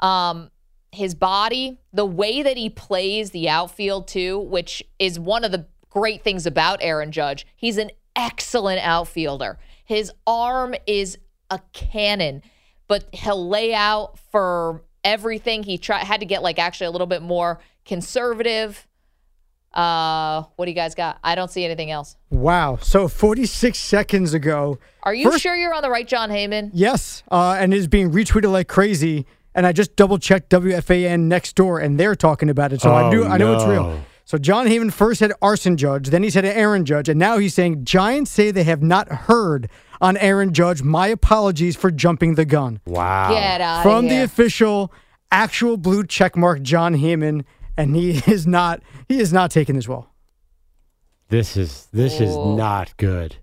[0.00, 0.50] um
[0.92, 5.66] his body, the way that he plays the outfield too, which is one of the
[5.90, 7.46] great things about Aaron Judge.
[7.54, 9.58] He's an excellent outfielder.
[9.84, 11.18] His arm is
[11.50, 12.42] a cannon,
[12.88, 15.62] but he'll lay out for everything.
[15.62, 18.86] He tried had to get like actually a little bit more conservative.
[19.72, 21.18] Uh, what do you guys got?
[21.22, 22.16] I don't see anything else.
[22.30, 22.78] Wow.
[22.80, 24.78] So 46 seconds ago.
[25.02, 26.70] Are you First- sure you're on the right Jon Heyman?
[26.72, 29.26] Yes, uh, and it is being retweeted like crazy.
[29.54, 32.82] and I just double checked WFAN next door, and they're talking about it.
[32.82, 34.00] So I Oh, do I know it's real.
[34.26, 37.54] So Jon Heyman first said Arson Judge, then he said Aaron Judge, and now he's
[37.54, 40.82] saying Giants say they have not heard on Aaron Judge.
[40.82, 42.80] My apologies for jumping the gun.
[42.86, 43.30] Wow.
[43.30, 44.92] Get out From of the official,
[45.30, 47.44] actual blue checkmark Jon Heyman,
[47.76, 50.10] and he is not he is not taking this well.
[51.28, 52.54] This is this is Oh.
[52.56, 53.36] not good.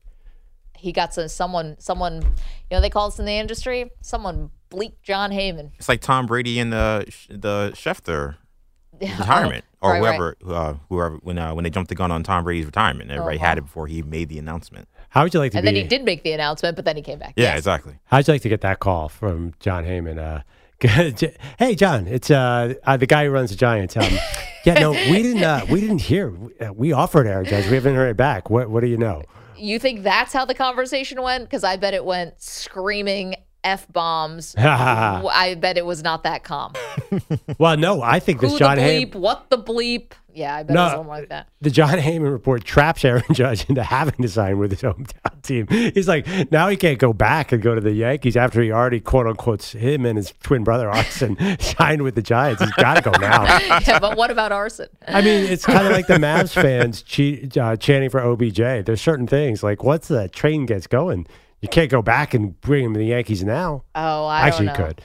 [0.78, 5.02] he got some someone someone you know they call us in the industry someone bleak
[5.02, 5.72] Jon Heyman.
[5.78, 8.36] It's like Tom Brady and the the Schefter
[9.02, 10.08] retirement, or Right, right.
[10.16, 13.12] whoever, Uh, whoever when uh, when they jumped the gun on Tom Brady's retirement.
[13.12, 13.46] Everybody Uh-huh.
[13.48, 14.88] had it before he made the announcement.
[15.14, 15.68] How would you like to And be?
[15.68, 17.34] then he did make the announcement, but then he came back.
[17.36, 17.60] Yeah, Yes.
[17.60, 18.00] exactly.
[18.06, 20.18] How'd you like to get that call from Jon Heyman?
[20.18, 20.42] Uh,
[21.60, 23.96] hey, Jon, it's uh, uh, the guy who runs the Giants.
[23.96, 24.04] Um,
[24.66, 25.44] yeah, no, we didn't.
[25.44, 26.30] Uh, we didn't hear.
[26.32, 27.68] We, uh, we offered Aaron Judge.
[27.68, 28.50] We haven't heard it back.
[28.50, 29.22] What What do you know?
[29.56, 31.44] You think that's how the conversation went?
[31.46, 34.56] Because I bet it went screaming f bombs.
[34.58, 36.74] I bet it was not that calm.
[37.58, 39.16] well, no, I think this Who Jon the bleep?
[39.16, 40.14] What the bleep?
[40.36, 41.48] Yeah, I bet it was something like that.
[41.62, 45.68] The Jon Heyman report traps Aaron Judge into having to sign with his hometown team.
[45.68, 49.00] He's like, now he can't go back and go to the Yankees after he already,
[49.00, 52.64] quote unquote, him and his twin brother Arson signed with the Giants.
[52.64, 53.44] He's got to go now.
[53.44, 54.88] yeah, but what about arson?
[55.08, 58.86] I mean, it's kind of like the Mavs fans che- uh, chanting for OBJ.
[58.86, 61.28] There's certain things like once the train gets going,
[61.64, 63.84] you can't go back and bring him to the Yankees now.
[63.96, 65.02] Oh, I Actually, don't you could.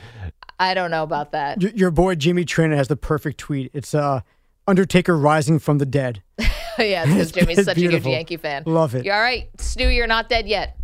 [0.59, 1.62] I don't know about that.
[1.62, 3.71] Y- Your boy Jimmy Traina has the perfect tweet.
[3.73, 4.21] It's uh,
[4.66, 6.23] Undertaker rising from the dead.
[6.79, 8.05] yeah, because Jimmy's It's such a huge.
[8.05, 8.64] Yankee fan.
[8.66, 9.05] Love it.
[9.05, 9.88] You're all right, Stu.
[9.88, 10.77] You're not dead yet.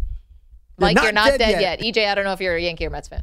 [0.79, 1.83] You're not you're not dead dead, yet.
[1.83, 1.95] yet.
[1.95, 3.23] EJ, I don't know if you're a Yankee or Mets fan.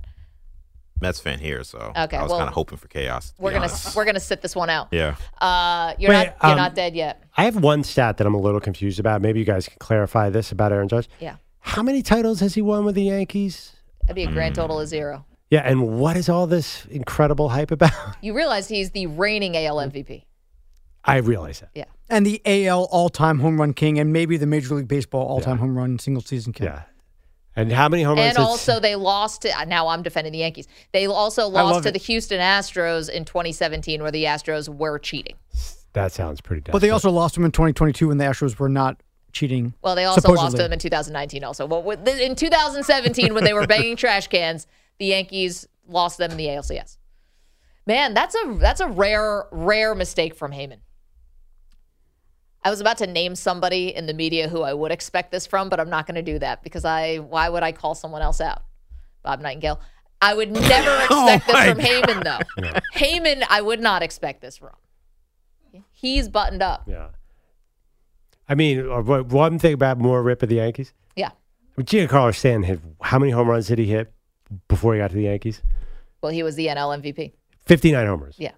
[1.02, 3.32] Mets fan here, so Okay, I was well, kind of hoping for chaos.
[3.32, 3.96] to We're gonna honest.
[3.96, 4.90] we're gonna sit this one out.
[4.92, 5.16] Yeah.
[5.40, 7.24] Uh, you're Wait, not you're um, not dead yet.
[7.36, 9.20] I have one stat that I'm a little confused about.
[9.22, 11.10] Maybe you guys can clarify this about Aaron Judge.
[11.20, 13.74] Yeah, How many titles has he won with the Yankees?
[14.02, 14.34] that'd be a Hmm.
[14.34, 15.26] grand total of zero.
[15.50, 17.92] Yeah, and what is all this incredible hype about?
[18.22, 20.26] You realize he's the reigning AL MVP.
[21.06, 21.70] I realize that.
[21.74, 21.86] Yeah.
[22.10, 25.40] And the AL all time home run king, and maybe the Major League Baseball all
[25.42, 26.68] time home run single season king.
[26.68, 26.84] Yeah.
[27.56, 28.30] And how many home runs?
[28.30, 29.42] And also, they lost.
[29.44, 30.68] To, now I'm defending the Yankees.
[30.94, 31.92] They also lost to it.
[31.94, 35.36] the Houston Astros in 2017, where the Astros were cheating.
[35.94, 36.62] that sounds pretty.
[36.62, 36.72] Dumb.
[36.72, 39.74] But they also lost them in 2022 when the Astros were not cheating.
[39.82, 41.44] Well, they also lost to them in 2019.
[41.44, 44.68] Also, well, in 2017, when they were banging trash cans,
[45.00, 46.98] the Yankees lost them in the ALCS.
[47.86, 50.78] Man, that's a that's a rare rare mistake from Heyman.
[52.64, 55.68] I was about to name somebody in the media who I would expect this from,
[55.70, 58.40] but I'm not going to do that because I why would I call someone else
[58.40, 58.64] out?
[59.24, 59.82] Bob Nightingale.
[60.22, 62.72] I would never expect this from Heyman though.
[62.96, 64.76] Heyman, I would not expect this from.
[65.92, 66.84] He's buttoned up.
[66.88, 67.10] Yeah.
[68.52, 70.94] I mean, uh, one thing about more rip of the Yankees.
[71.16, 71.30] Yeah.
[71.80, 74.12] Giancarlo Stanton hit how many home runs did he hit
[74.68, 75.62] before he got to the Yankees?
[76.22, 77.32] Well, he was the NL MVP.
[77.66, 78.36] 59 homers.
[78.38, 78.52] Yeah.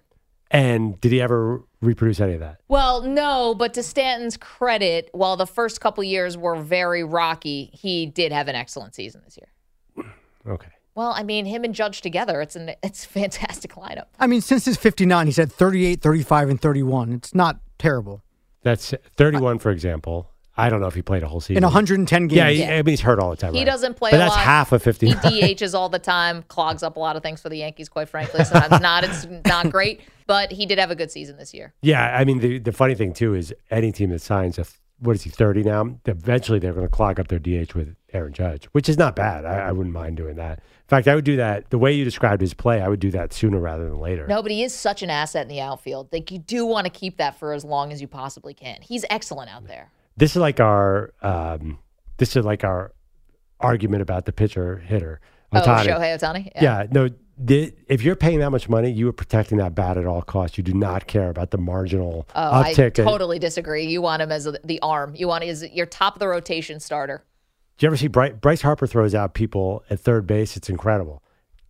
[0.50, 2.58] And did he ever reproduce any of that?
[2.66, 8.06] Well, no, but to Stanton's credit, while the first couple years were very rocky, he
[8.06, 10.06] did have an excellent season this year.
[10.46, 10.68] Okay.
[10.94, 14.08] Well, I mean, him and Judge together, it's an it's a fantastic lineup.
[14.20, 17.12] I mean, since his 59, he's had 38, 35, and 31.
[17.14, 18.22] It's not terrible.
[18.64, 20.28] That's 31, for example.
[20.56, 21.58] I don't know if he played a whole season.
[21.58, 22.32] In 110 games.
[22.36, 23.54] Yeah, he, I mean, he's hurt all the time.
[23.54, 23.66] He right?
[23.66, 24.44] doesn't play But a that's lot.
[24.44, 25.32] half of 59.
[25.32, 28.08] He DHs all the time, clogs up a lot of things for the Yankees, quite
[28.08, 28.44] frankly.
[28.44, 29.02] Sometimes not.
[29.04, 31.74] It's not great, but he did have a good season this year.
[31.82, 34.64] Yeah, I mean the the funny thing too is any team that signs a
[35.00, 35.98] what is he thirty now?
[36.06, 39.44] Eventually they're going to clog up their DH with Aaron Judge, which is not bad.
[39.44, 40.60] I, I wouldn't mind doing that.
[40.84, 42.82] In fact, I would do that the way you described his play.
[42.82, 44.26] I would do that sooner rather than later.
[44.26, 46.08] No, but he is such an asset in the outfield.
[46.12, 48.78] Like you do want to keep that for as long as you possibly can.
[48.82, 49.90] He's excellent out there.
[50.18, 51.78] This is like our um,
[52.18, 52.92] this is like our
[53.60, 55.20] argument about the pitcher hitter.
[55.52, 56.50] Oh, Shohei Ohtani?
[56.60, 57.08] Yeah, no.
[57.36, 60.56] The, if you're paying that much money, you are protecting that bat at all costs.
[60.56, 62.98] You do not care about the marginal Oh, I uptick.
[63.00, 63.86] in- totally disagree.
[63.86, 65.14] You want him as a, the arm.
[65.16, 67.24] You want as your top of the rotation starter.
[67.78, 70.56] Do you ever see Bryce, Bryce Harper throws out people at third base?
[70.56, 71.22] It's incredible.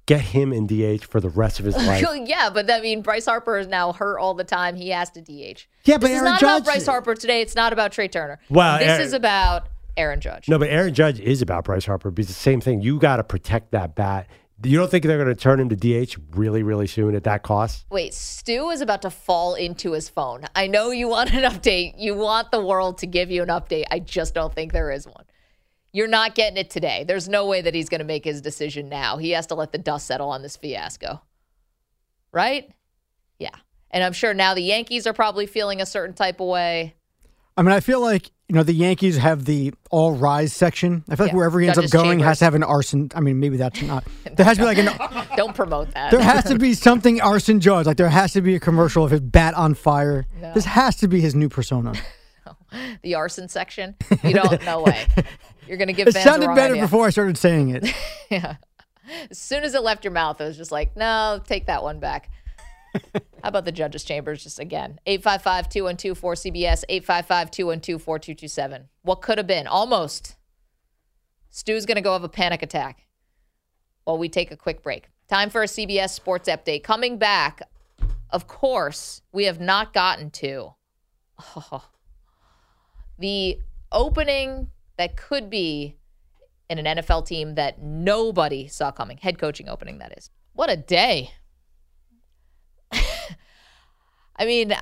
[0.06, 2.04] Get him in DH for the rest of his life.
[2.26, 4.76] yeah, but I mean, Bryce Harper is now hurt all the time.
[4.76, 5.66] He has to DH.
[5.84, 7.40] Yeah, but this is not Judge- about Bryce Harper today.
[7.40, 8.38] It's not about Trea Turner.
[8.50, 10.46] Well, this Aaron- is about Aaron Judge.
[10.48, 12.82] No, but Aaron Judge is about Bryce Harper because it's the same thing.
[12.82, 14.26] You got to protect that bat.
[14.62, 17.42] You don't think they're going to turn him to DH really, really soon at that
[17.42, 17.86] cost?
[17.90, 20.42] Wait, Stu is about to fall into his phone.
[20.54, 21.94] I know you want an update.
[21.98, 23.84] You want the world to give you an update.
[23.90, 25.24] I just don't think there is one.
[25.94, 27.04] You're not getting it today.
[27.06, 29.16] There's no way that he's going to make his decision now.
[29.16, 31.22] He has to let the dust settle on this fiasco.
[32.32, 32.68] Right?
[33.38, 33.54] Yeah.
[33.92, 36.96] And I'm sure now the Yankees are probably feeling a certain type of way.
[37.56, 41.04] I mean, I feel like you know, the Yankees have the all rise section.
[41.08, 42.26] I feel like Yeah, wherever he ends Judge's up going chambers.
[42.26, 43.10] has to have an arson.
[43.14, 44.04] I mean, maybe that's not.
[44.34, 45.26] There has to be like an.
[45.36, 46.10] Don't promote that.
[46.10, 47.86] There has to be something arson judge.
[47.86, 50.26] Like there has to be a commercial of his bat on fire.
[50.54, 51.92] This has to be his new persona.
[53.02, 53.94] the arson section.
[54.24, 54.64] You don't.
[54.64, 55.06] No way.
[55.66, 56.82] You're gonna give It sounded better idea.
[56.82, 57.92] before I started saying it.
[58.30, 58.56] yeah.
[59.30, 62.00] As soon as it left your mouth, it was just like, no, take that one
[62.00, 62.30] back.
[63.14, 64.42] How about the judges' chambers?
[64.42, 68.88] Just again, 855 212 4CBS, 855 212 4227.
[69.02, 69.66] What could have been?
[69.66, 70.36] Almost.
[71.50, 73.06] Stu's going to go have a panic attack
[74.04, 75.08] while we take a quick break.
[75.28, 76.82] Time for a CBS Sports Update.
[76.82, 77.62] Coming back,
[78.30, 80.74] of course, we have not gotten to
[81.56, 81.88] oh,
[83.18, 83.58] the
[83.92, 85.96] opening that could be
[86.70, 89.18] in an NFL team that nobody saw coming.
[89.18, 90.30] Head coaching opening, that is.
[90.52, 91.32] What a day.
[92.92, 94.74] I mean,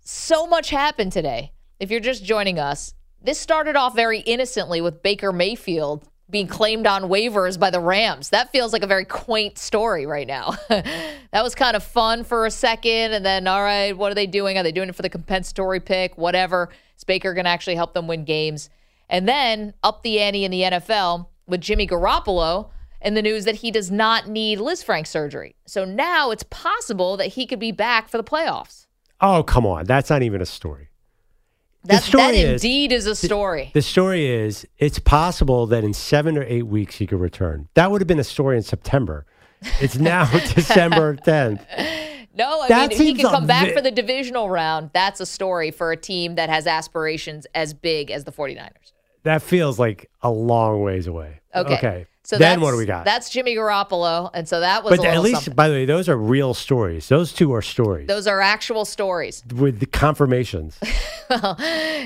[0.00, 1.52] so much happened today.
[1.78, 6.86] If you're just joining us, this started off very innocently with Baker Mayfield being claimed
[6.86, 8.30] on waivers by the Rams.
[8.30, 10.54] That feels like a very quaint story right now.
[10.68, 13.12] that was kind of fun for a second.
[13.12, 14.56] And then, all right, what are they doing?
[14.56, 16.16] Are they doing it for the compensatory pick?
[16.16, 16.70] Whatever.
[16.96, 18.70] Is Baker going to actually help them win games?
[19.10, 22.70] And then up the ante in the NFL with Jimmy Garoppolo
[23.02, 25.56] and the news that he does not need Lisfranc surgery.
[25.66, 28.86] So now it's possible that he could be back for the playoffs.
[29.20, 29.84] Oh, come on.
[29.84, 30.88] That's not even a story.
[31.84, 33.70] That, story that is- indeed is a story.
[33.74, 37.68] The story is it's possible that in seven or eight weeks he could return.
[37.74, 39.26] That would have been a story in September.
[39.80, 41.60] It's now December 10th.
[42.34, 44.90] No, I That mean, if he can come back bit- for the divisional round.
[44.92, 48.92] That's a story for a team that has aspirations as big as the 49ers.
[49.22, 51.40] That feels like a long ways away.
[51.54, 51.74] Okay.
[51.74, 52.06] Okay.
[52.22, 53.04] So then what do we got?
[53.04, 54.30] That's Jimmy Garoppolo.
[54.32, 55.54] And so that was But at least, something.
[55.54, 57.08] by the way, those are real stories.
[57.08, 59.42] Those two are stories Those are actual stories.
[59.56, 60.78] with the confirmations.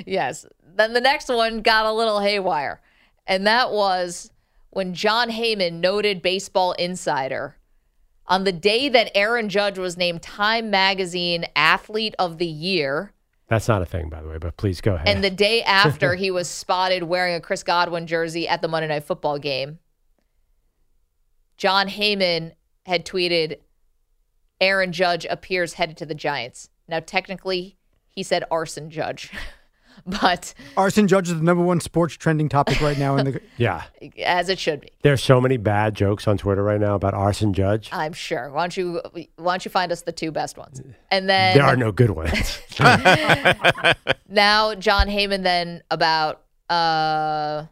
[0.07, 0.47] yes.
[0.77, 2.81] Then the next one got a little haywire.
[3.27, 4.31] And that was
[4.71, 7.57] when Jon Heyman, noted baseball insider,
[8.27, 13.13] on the day that Aaron Judge was named Time Magazine Athlete of the Year,
[13.49, 15.09] That's not a thing, by the way, but please go ahead.
[15.09, 18.89] and the day after he was spotted wearing a Chris Godwin jersey at the Monday
[18.89, 19.79] Night Football game,
[21.57, 22.53] Jon Heyman
[22.87, 23.59] had tweeted,
[24.61, 26.71] Aaron Judge appears headed to the Giants.
[26.89, 27.77] Now, technically,
[28.09, 29.31] he said arson judge,
[30.21, 33.41] but Arson judge is the number one sports trending topic right now in the.
[33.57, 33.85] yeah.
[34.23, 34.89] as it should be.
[35.03, 37.89] There's so many bad jokes on Twitter right now about arson judge.
[37.91, 38.51] I'm sure.
[38.51, 39.01] Why don't you
[39.37, 40.83] why don't you find us the two best ones?
[41.11, 42.61] And then There are no good ones.
[44.29, 47.67] now Jon Heyman then about uh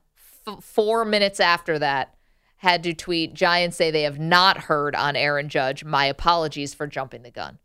[0.47, 2.15] f- 4 minutes after that
[2.57, 5.85] had to tweet Giants say they have not heard on Aaron Judge.
[5.85, 7.59] My apologies for jumping the gun.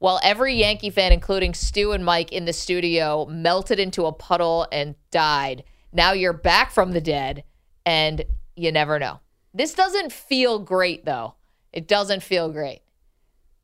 [0.00, 4.66] While every Yankee fan, including Stu and Mike in the studio, melted into a puddle
[4.72, 7.44] and died, now you're back from the dead
[7.84, 8.24] and
[8.56, 9.20] you never know.
[9.52, 11.34] This doesn't feel great, though.
[11.70, 12.80] It doesn't feel great.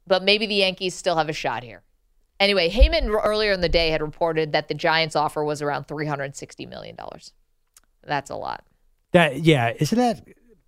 [0.07, 1.83] But maybe the Yankees still have a shot here.
[2.39, 6.69] Anyway, Heyman earlier in the day had reported that the Giants' offer was around $360
[6.69, 6.99] million.
[8.07, 8.63] That's a lot.
[9.13, 10.23] That yeah, isn't that?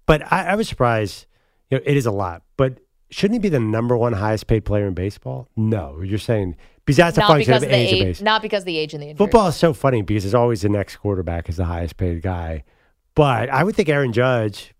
[0.06, 1.26] But I, I was surprised.
[1.70, 2.78] You know, it is a lot, but
[3.10, 5.48] shouldn't he be the number one highest paid player in baseball?
[5.56, 8.22] No, you're saying because that's a not function because of of the age, of age,
[8.22, 9.18] not because of the age and the injury.
[9.18, 12.64] Football is so funny because it's always the next quarterback is the highest paid guy.
[13.14, 14.74] But I would think Aaron Judge,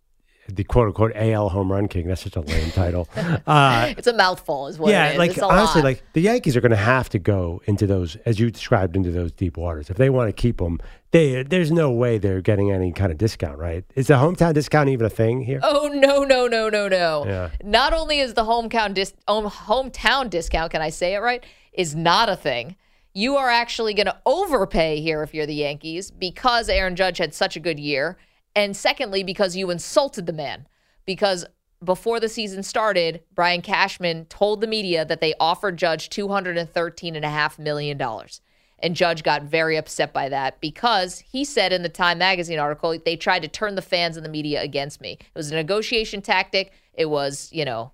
[0.49, 3.09] the quote unquote AL home run king, that's such a lame title.
[3.47, 5.19] Uh, it's a mouthful, is what yeah, is.
[5.19, 8.39] like it's honestly, like the Yankees are going to have to go into those, as
[8.39, 10.79] you described, into those deep waters if they want to keep them.
[11.11, 13.85] They there's no way they're getting any kind of discount, right?
[13.95, 15.61] Is the hometown discount even a thing here?
[15.63, 17.25] Oh no no no no no!
[17.27, 17.51] Yeah.
[17.63, 21.45] Not only is the hometown dis- hometown discount, can I say it right?
[21.73, 22.77] Is not a thing.
[23.15, 27.35] You are actually going to overpay here if you're the Yankees because Aaron Judge had
[27.35, 28.19] such a good year,
[28.59, 30.67] and secondly because you insulted the man.
[31.07, 31.47] Because
[31.83, 36.59] before the season started, Brian Cashman told the media that they offered Judge two hundred
[36.59, 38.41] and thirteen and a half million dollars.
[38.81, 42.97] And Judge got very upset by that because he said in the Time magazine article,
[43.05, 45.13] they tried to turn the fans and the media against me.
[45.21, 46.73] It was a negotiation tactic.
[46.95, 47.93] It was, you know,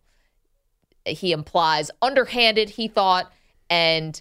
[1.06, 3.32] he implies underhanded, he thought,
[3.68, 4.20] and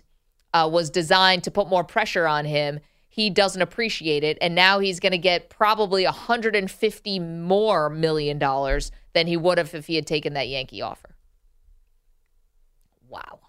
[0.53, 2.79] uh, was designed to put more pressure on him.
[3.13, 4.39] He doesn't appreciate it.
[4.41, 9.75] And now he's going to get probably 150 more million dollars than he would have
[9.75, 11.15] if he had taken that Yankee offer.
[13.07, 13.39] Wow.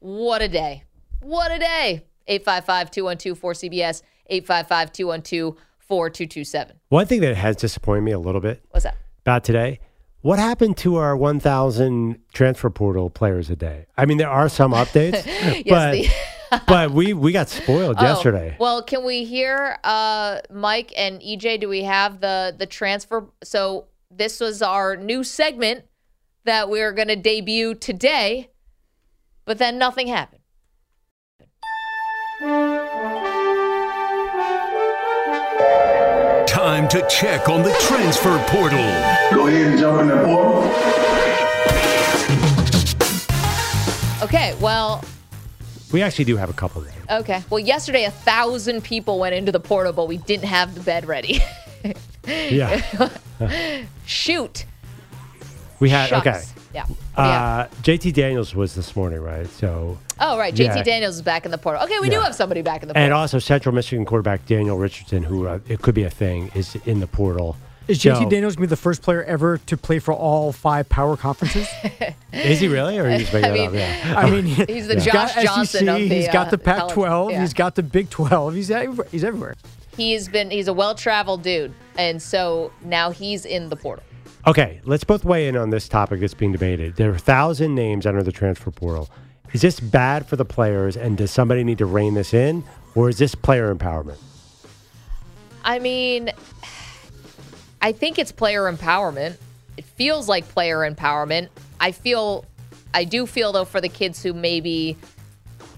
[0.00, 0.82] What a day.
[1.20, 2.04] What a day.
[2.26, 6.76] 855 212 4CBS, 855 212 4227.
[6.88, 8.96] One thing that has disappointed me a little bit What's that?
[9.24, 9.78] about today.
[10.22, 13.86] What happened to our 1,000 transfer portal players a day?
[13.96, 16.08] I mean, there are some updates, Yes, but the-
[16.66, 18.56] but we we got spoiled Oh, yesterday.
[18.58, 21.60] Well, can we hear uh, Mike and EJ?
[21.60, 23.28] Do we have the the transfer?
[23.44, 25.84] So this was our new segment
[26.44, 28.50] that we are going to debut today,
[29.44, 30.40] but then nothing happened.
[36.46, 38.78] Time to check on the transfer portal.
[39.32, 40.64] Go ahead and jump in the portal.
[44.24, 45.02] Okay, well,
[45.92, 46.94] We actually do have a couple names.
[47.10, 47.42] okay.
[47.50, 51.06] Well, yesterday a thousand people went into the portal, but we didn't have the bed
[51.06, 51.40] ready.
[52.26, 52.82] Yeah.
[54.06, 54.66] Shoot.
[55.80, 56.26] We had Shucks.
[56.26, 56.42] okay.
[56.74, 56.82] Yeah.
[56.82, 57.66] What do you have?
[57.72, 59.48] Uh, JT Daniels was this morning, right?
[59.48, 60.54] So Oh, right.
[60.54, 60.82] JT yeah.
[60.82, 61.82] Daniels is back in the portal.
[61.84, 63.04] Okay, we do have somebody back in the portal.
[63.04, 66.76] and also Central Michigan quarterback Daniel Richardson, who uh, it could be a thing, is
[66.84, 67.56] in the portal.
[67.90, 70.52] Is JT So- Daniels going to be the first player ever to play for all
[70.52, 71.66] five power conferences?
[72.32, 73.74] Is he really, or are you just making I that mean, up?
[73.74, 74.14] Yeah.
[74.16, 76.58] I mean, He's the he's Josh got Johnson SEC, of the, He's got uh, the
[76.58, 77.30] college- Pac-12.
[77.32, 77.40] yeah.
[77.40, 78.54] He's got the Big 12.
[78.54, 79.06] He's everywhere.
[79.10, 79.56] He's everywhere.
[79.96, 84.04] He's been he's a well-traveled dude, and so now he's in the portal.
[84.46, 86.96] Okay, let's both weigh in on this topic that's being debated.
[86.96, 89.10] There are a thousand names under the transfer portal.
[89.52, 92.62] Is this bad for the players, and does somebody need to rein this in,
[92.94, 94.16] or is this player empowerment?
[95.64, 96.30] I mean,
[97.82, 99.36] I think it's player empowerment.
[99.76, 101.48] It feels like player empowerment.
[101.78, 102.44] I feel,
[102.92, 104.96] I do feel though for the kids who maybe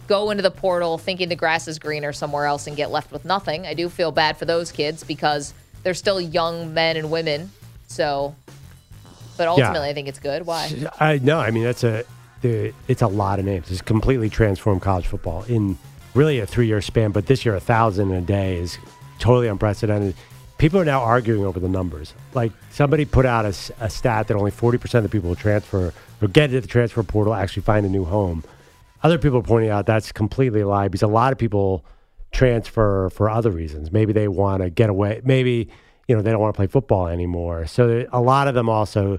[0.09, 3.25] go into the portal thinking the grass is greener somewhere else and get left with
[3.25, 3.67] nothing.
[3.67, 7.51] I do feel bad for those kids because they're still young men and women.
[7.87, 8.35] So,
[9.37, 10.47] but ultimately, I think it's good.
[10.47, 10.71] Why?
[10.99, 12.05] I no, I mean that's a
[12.43, 13.71] it's a lot of names.
[13.71, 15.79] It's completely transformed college football in
[16.15, 17.13] really a three year span.
[17.13, 18.79] But this year, a thousand a day is
[19.19, 20.15] totally unprecedented.
[20.63, 22.15] People are now arguing over the numbers.
[22.35, 23.53] Like somebody put out a
[23.91, 27.03] stat that only forty percent of the people who transfer or get into the transfer
[27.03, 28.45] portal actually find a new home.
[29.03, 31.85] Other people are pointing out that's completely a lie because a lot of people
[32.31, 33.91] transfer for other reasons.
[33.91, 35.21] Maybe they want to get away.
[35.25, 35.69] Maybe
[36.07, 37.67] you know they don't want to play football anymore.
[37.67, 39.19] So a lot of them also.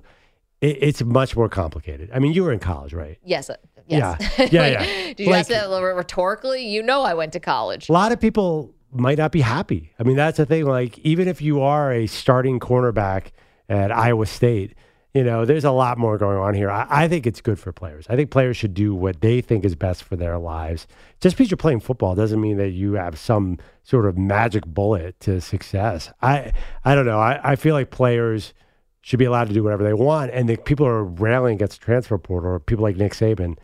[0.61, 2.09] It, it's much more complicated.
[2.13, 3.17] I mean, you were in college, right?
[3.21, 3.49] Yes.
[3.49, 4.17] uh, Yes.
[4.37, 4.45] Yeah.
[4.49, 5.07] Yeah, yeah.
[5.07, 6.65] Did you Like- ask that rhetorically?
[6.65, 7.89] You know, I went to college.
[7.89, 9.93] A lot of people might not be happy.
[9.99, 10.65] I mean, that's the thing.
[10.65, 13.27] Like, even if you are a starting cornerback
[13.69, 14.75] at Iowa State,
[15.13, 16.71] you know, there's a lot more going on here.
[16.71, 18.07] I, I think it's good for players.
[18.09, 20.87] I think players should do what they think is best for their lives.
[21.21, 25.19] Just because you're playing football doesn't mean that you have some sort of magic bullet
[25.19, 26.11] to success.
[26.21, 26.51] I,
[26.83, 27.19] I don't know.
[27.19, 28.53] I, I feel like players
[29.01, 30.31] should be allowed to do whatever they want.
[30.31, 33.57] And the people are railing against the transfer portal, or people like Nick Saban,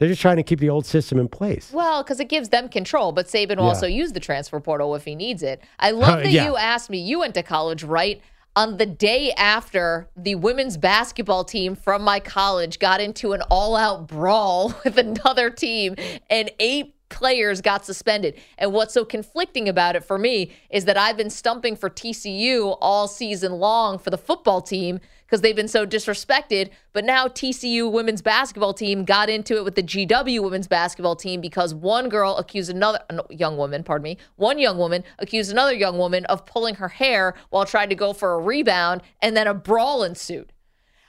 [0.00, 1.70] they're just trying to keep the old system in place.
[1.72, 3.68] Well, because it gives them control, but Saban will Yeah.
[3.68, 5.62] also use the transfer portal if he needs it.
[5.78, 6.46] I love that yeah.
[6.46, 6.98] you asked me.
[6.98, 8.20] You went to college, right?
[8.56, 13.76] On the day after the women's basketball team from my college got into an all
[13.76, 15.94] out brawl with another team,
[16.30, 18.36] and eight players got suspended.
[18.56, 22.78] And what's so conflicting about it for me is that I've been stumping for TCU
[22.80, 25.00] all season long for the football team
[25.30, 26.70] because they've been so disrespected.
[26.92, 31.40] But now TCU women's basketball team got into it with the GW women's basketball team
[31.40, 35.72] because one girl accused another no, young woman, pardon me, one young woman accused another
[35.72, 39.46] young woman of pulling her hair while trying to go for a rebound, and then
[39.46, 40.52] a brawl ensued.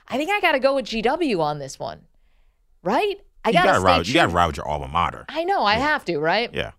[0.06, 2.02] I think I got to go with GW on this one,
[2.82, 3.20] right?
[3.44, 5.24] I you gotta gotta you gotta with your alma mater.
[5.28, 6.48] I know I have to, right?
[6.52, 6.72] Yeah.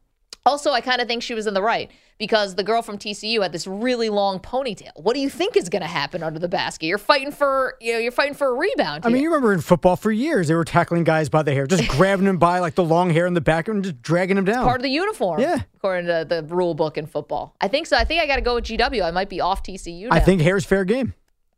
[0.46, 3.41] Also, I kind of think she was in the right because the girl from TCU
[3.41, 4.91] had this really long ponytail.
[4.95, 6.86] What do you think is going to happen under the basket?
[6.86, 9.05] You're fighting for, you know, you're fighting for a rebound.
[9.05, 11.68] I mean, you remember in football for years they were tackling guys by the hair,
[11.68, 14.45] just grabbing them by like the long hair in the back and just dragging them
[14.45, 14.64] down.
[14.64, 15.41] part of the uniform.
[15.41, 15.61] Yeah.
[15.76, 17.55] according to the rule book in football.
[17.61, 17.97] I think so.
[17.97, 19.03] I think I got to go with GW.
[19.03, 20.09] I might be off TCU.
[20.09, 20.16] Now.
[20.16, 21.14] I think hair's fair game.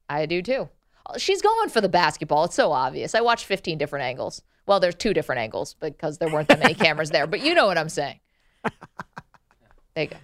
[0.10, 0.70] I do too.
[1.18, 2.46] She's going for the basketball.
[2.46, 3.14] It's so obvious.
[3.14, 4.42] I watched 15 different angles.
[4.68, 7.68] Well, there's two different angles because there weren't that many cameras there, but you know
[7.68, 8.20] what I'm saying.
[9.94, 10.18] There you go.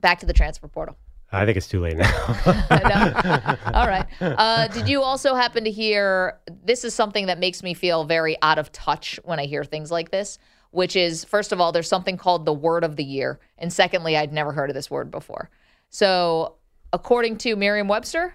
[0.00, 0.96] Back to the transfer portal.
[1.32, 2.06] I think it's too late now.
[3.74, 4.06] All right.
[4.20, 6.38] Uh, did you also happen to hear?
[6.64, 9.90] This is something that makes me feel very out of touch when I hear things
[9.90, 10.38] like this,
[10.70, 13.40] which is first of all, there's something called the word of the year.
[13.58, 15.50] And secondly, I'd never heard of this word before.
[15.90, 16.54] So,
[16.92, 18.34] according to Merriam Webster,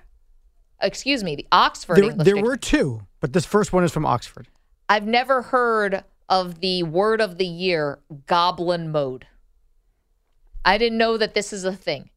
[0.81, 3.91] excuse me, the Oxford There, English there Dic- were two, but this first one is
[3.91, 4.47] from Oxford.
[4.89, 9.27] I've never heard of the word of the year, goblin mode.
[10.65, 12.09] I didn't know that this is a thing.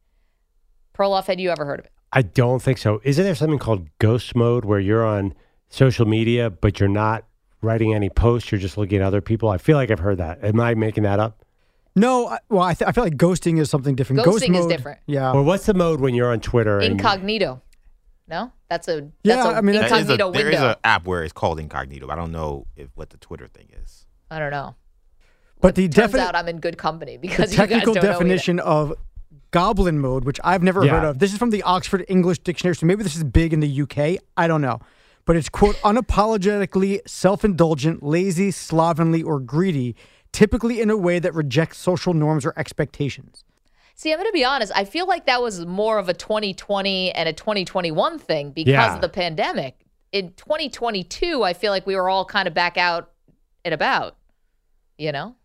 [0.97, 1.91] Perloff, had you ever heard of it?
[2.13, 3.01] I don't think so.
[3.03, 5.33] Isn't there something called ghost mode where you're on
[5.69, 7.25] social media, but you're not
[7.61, 8.51] writing any posts?
[8.51, 9.49] You're just looking at other people?
[9.49, 10.43] I feel like I've heard that.
[10.43, 11.43] Am I making that up?
[11.97, 14.23] No, I, well, I, th- I feel like ghosting is something different.
[14.23, 14.99] Ghost Ghosting is different.
[15.07, 15.31] Yeah.
[15.31, 16.79] Or what's the mode when you're on Twitter?
[16.79, 17.61] Incognito.
[18.27, 20.75] No, that's a Yeah, that's a I mean, There is a- incognito there is an
[20.83, 22.09] app where it's called incognito.
[22.09, 24.05] I don't know if what the Twitter thing is.
[24.31, 24.75] I don't know.
[25.65, 28.03] But the Turns definite out I'm in good company the because you guys technical don't
[28.03, 28.93] know definition of
[29.49, 30.91] goblin mode, which I've never Yeah.
[30.99, 31.19] heard of.
[31.19, 34.19] This is from the Oxford English Dictionary, so maybe this is big in the UK.
[34.37, 34.79] I don't know.
[35.25, 39.95] But it's, quote, unapologetically self indulgent, lazy, slovenly, or greedy,
[40.31, 43.43] typically in a way that rejects social norms or expectations.
[43.95, 44.71] See, I'm going to be honest.
[44.75, 48.93] I feel like that was more of a 2020 and a 2021 thing because Yeah.
[48.95, 49.79] of the pandemic.
[50.11, 53.09] In 2022, I feel like we were all kind of back out
[53.63, 54.15] and about.
[54.97, 55.35] You know,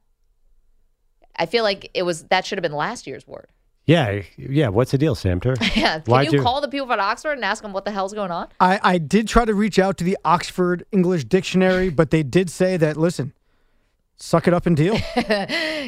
[1.40, 3.48] I feel like it was that should have been last year's word.
[3.86, 4.68] Yeah, yeah.
[4.68, 5.56] What's the deal, Samter?
[5.76, 8.12] Yeah, can Why'd you, call the people at Oxford and ask them what the hell's
[8.12, 8.46] going on?
[8.60, 12.50] I, I did try to reach out to the Oxford English Dictionary, but they did
[12.50, 13.32] say that, listen,
[14.16, 14.96] suck it up and deal.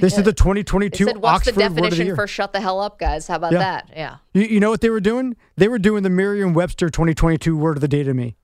[0.01, 2.17] This is the They 2022 said, "What's Oxford the Word of the definition Year.
[2.17, 3.29] for shut the hell up, guys?
[3.29, 3.59] How about Yeah.
[3.59, 3.91] that?
[3.95, 5.37] Yeah, You, you know what they were doing?
[5.57, 8.37] They were doing the Merriam-Webster 2022 Word of the Day to me,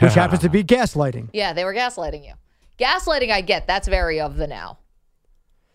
[0.00, 1.30] which happens to be gaslighting.
[1.32, 1.52] yeah.
[1.54, 2.32] They were gaslighting you.
[2.78, 3.66] Gaslighting, I get.
[3.68, 4.78] That's very of the now,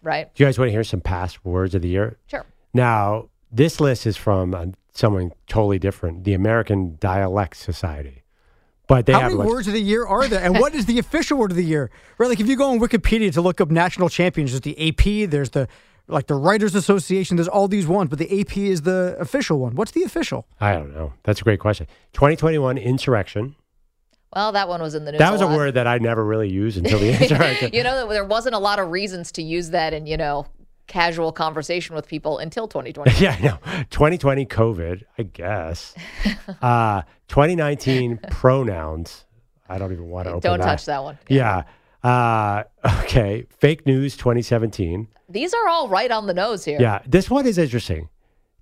[0.06, 0.34] right?
[0.34, 2.18] Do you guys want to hear some past words of the year?
[2.28, 2.45] Sure.
[2.74, 8.24] Now, this list is from uh, someone totally different, the American Dialect Society.
[8.88, 10.43] But they How have many like, words of the year are there?
[10.43, 11.89] And what is the official word of the year?
[12.20, 15.30] Right, like if you go on Wikipedia to look up national champions, there's the AP,
[15.32, 15.68] there's the
[16.08, 19.74] like the Writers Association, there's all these ones, but the AP is the official one.
[19.76, 20.45] What's the official?
[20.62, 21.14] I don't know.
[21.24, 21.88] That's a great question.
[22.14, 23.56] 2021 insurrection.
[24.36, 25.19] Well, that one was in the news.
[25.19, 25.55] That was a lot.
[25.55, 27.69] word that I never really used until the insurrection.
[27.73, 30.45] you know, there wasn't a lot of reasons to use that in, you know,
[30.88, 33.11] casual conversation with people until 2020.
[33.23, 33.83] yeah, I know.
[33.91, 35.95] 2020 COVID, I guess.
[36.61, 39.25] Uh, 2019 pronouns.
[39.69, 40.65] I don't even want to open Don't that.
[40.65, 41.17] touch that one.
[41.27, 41.63] Yeah.
[42.03, 42.63] Uh,
[43.03, 43.45] okay.
[43.57, 45.07] Fake news 2017.
[45.29, 46.77] These are all right on the nose here.
[46.79, 46.99] Yeah.
[47.07, 48.09] This one is interesting.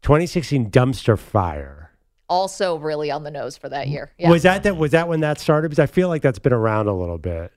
[0.03, 1.82] 2016 dumpster fire.
[2.29, 4.11] Also, really on the nose for that year.
[4.17, 4.29] Yeah.
[4.29, 5.69] Was that that was that when that started?
[5.69, 7.51] Because I feel like that's been around a little bit.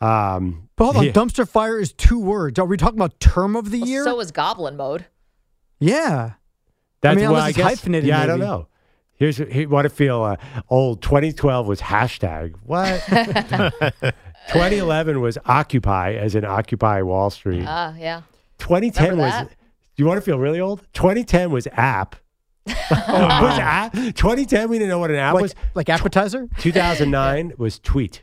[0.00, 1.12] Um, But hold on, yeah.
[1.12, 2.58] dumpster fire is two words.
[2.58, 4.04] Are we talking about term of the Well, year?
[4.04, 5.06] so is goblin mode.
[5.78, 6.32] yeah.
[7.00, 7.66] That's mean, well, unless I it's guess.
[7.66, 8.66] hyphenated, yeah, I don't know.
[9.16, 10.36] Here's here, what I feel uh,
[10.70, 11.02] old.
[11.02, 13.02] 2012 was hashtag what?
[14.48, 17.64] 2011 was Occupy, as in Occupy Wall Street.
[17.66, 18.22] Ah, yeah.
[18.58, 19.32] 2010 remember was.
[19.48, 19.56] that?
[19.96, 20.80] You want to feel really old?
[20.94, 22.16] 2010 was app.
[22.66, 23.92] Was app.
[23.92, 25.54] 2010 we didn't know what an app Like, was.
[25.74, 26.48] like appetizer?
[26.58, 28.22] 2009 was tweet.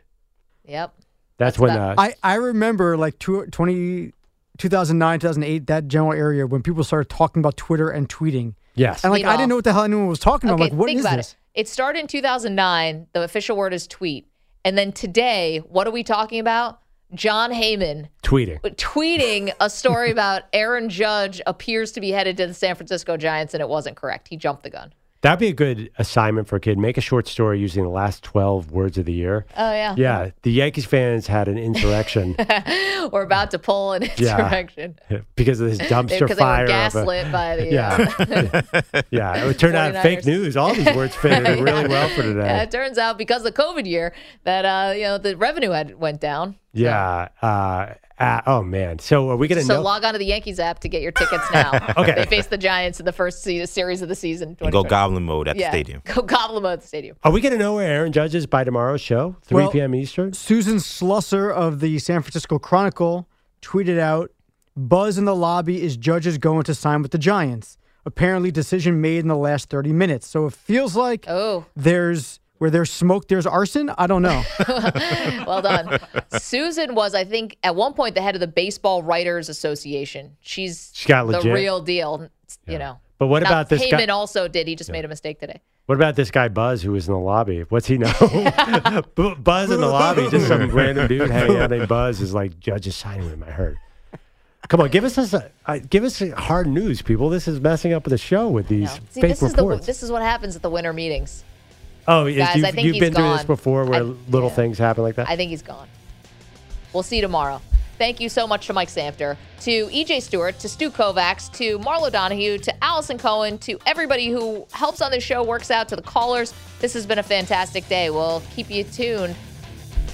[0.66, 0.94] Yep.
[1.38, 1.72] That's, That's when.
[1.72, 4.14] about- Uh, I, I remember like two, 20,
[4.58, 8.56] 2009, 2008, that general area when people started talking about Twitter and tweeting.
[8.76, 9.04] yes.
[9.04, 10.56] And like, I Meanwhile- didn't know what the hell anyone was talking about.
[10.62, 11.32] Okay, I'm like, what think is about this?
[11.54, 11.62] it.
[11.62, 13.08] It started in 2009.
[13.14, 14.28] The official word is tweet.
[14.64, 16.81] And then today, what are we talking about?
[17.14, 18.60] Jon Heyman tweeting.
[18.76, 23.54] tweeting a story about Aaron Judge appears to be headed to the San Francisco Giants,
[23.54, 24.28] and it wasn't correct.
[24.30, 24.94] He jumped the gun.
[25.22, 26.80] That'd be a good assignment for a kid.
[26.80, 29.46] Make a short story using the last 12 words of the year.
[29.56, 29.94] Oh, yeah.
[29.96, 32.36] Yeah, the Yankees fans had an insurrection
[33.12, 34.10] We're about to pull an Yeah.
[34.38, 35.00] insurrection.
[35.36, 36.60] because of this dumpster Because they fire.
[36.60, 37.72] were of a- gaslit by the.
[37.72, 38.64] yeah,
[38.94, 39.46] Uh, yeah.
[39.46, 40.58] It turned out fake news.
[40.58, 42.40] All these words fitted in really well for today.
[42.46, 44.14] yeah, it turns out because of COVID year
[44.44, 46.56] that uh, you know the revenue had went down.
[46.74, 47.28] Yeah.
[47.42, 49.00] Uh, uh, oh man.
[49.00, 49.82] So are we gonna So know?
[49.82, 51.72] log on to the Yankees app to get your tickets now.
[51.98, 52.14] Okay.
[52.16, 54.58] They face the Giants in the first se- series of the season.
[54.72, 55.70] Go goblin mode at yeah.
[55.70, 56.02] the stadium.
[56.06, 57.16] Go goblin mode at the stadium.
[57.24, 59.94] Are we gonna know where Aaron Judge is by tomorrow's show, 3 Well, p.m.
[59.96, 60.34] Eastern?
[60.34, 63.28] Susan Slusser of the San Francisco Chronicle
[63.62, 64.32] tweeted out
[64.76, 67.78] Buzz in the lobby is judges going to sign with the Giants.
[68.06, 70.28] Apparently, decision made in the last 30 minutes.
[70.28, 73.90] So it feels like Oh, there's where there's smoke, there's arson.
[73.98, 74.44] I don't know.
[75.48, 75.98] well done.
[76.38, 80.38] Susan was, I think, at one point the head of the Baseball Writers Association.
[80.42, 81.56] She's She got the legit.
[81.56, 82.30] real deal.
[82.68, 83.00] You know.
[83.18, 84.14] But what Now, about this Heyman guy?
[84.14, 84.68] also did.
[84.68, 85.60] He just made a mistake today.
[85.88, 87.62] What about this guy Buzz who was in the lobby?
[87.62, 88.14] What's he know?
[89.16, 92.86] Buzz in the lobby, just some random dude hanging out named Buzz is like Judge
[92.86, 93.44] is signing with him.
[93.44, 93.80] I heard.
[94.68, 97.30] Come on, give us this, uh, give us hard news, people.
[97.30, 99.88] This is messing up the show with these See, fake this is the reports.
[99.88, 101.44] this is what happens at the winter meetings.
[102.08, 104.56] Oh, is, Guys, you've, I think you've been through this before, where I- little yeah.
[104.56, 105.30] things happen like that.
[105.30, 105.88] I think he's gone.
[106.94, 107.62] We'll see you tomorrow.
[107.98, 112.12] Thank you so much to Mike Samter, to EJ Stewart, to Stu Kovacs, to Marlo
[112.12, 116.02] Donahue, to Allison Cohen, to everybody who helps on this show, works out, to the
[116.02, 116.52] callers.
[116.80, 118.10] This has been a fantastic day.
[118.10, 119.36] We'll keep you tuned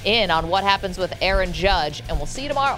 [0.04, 2.78] in on what happens with Aaron Judge, and we'll see you tomorrow.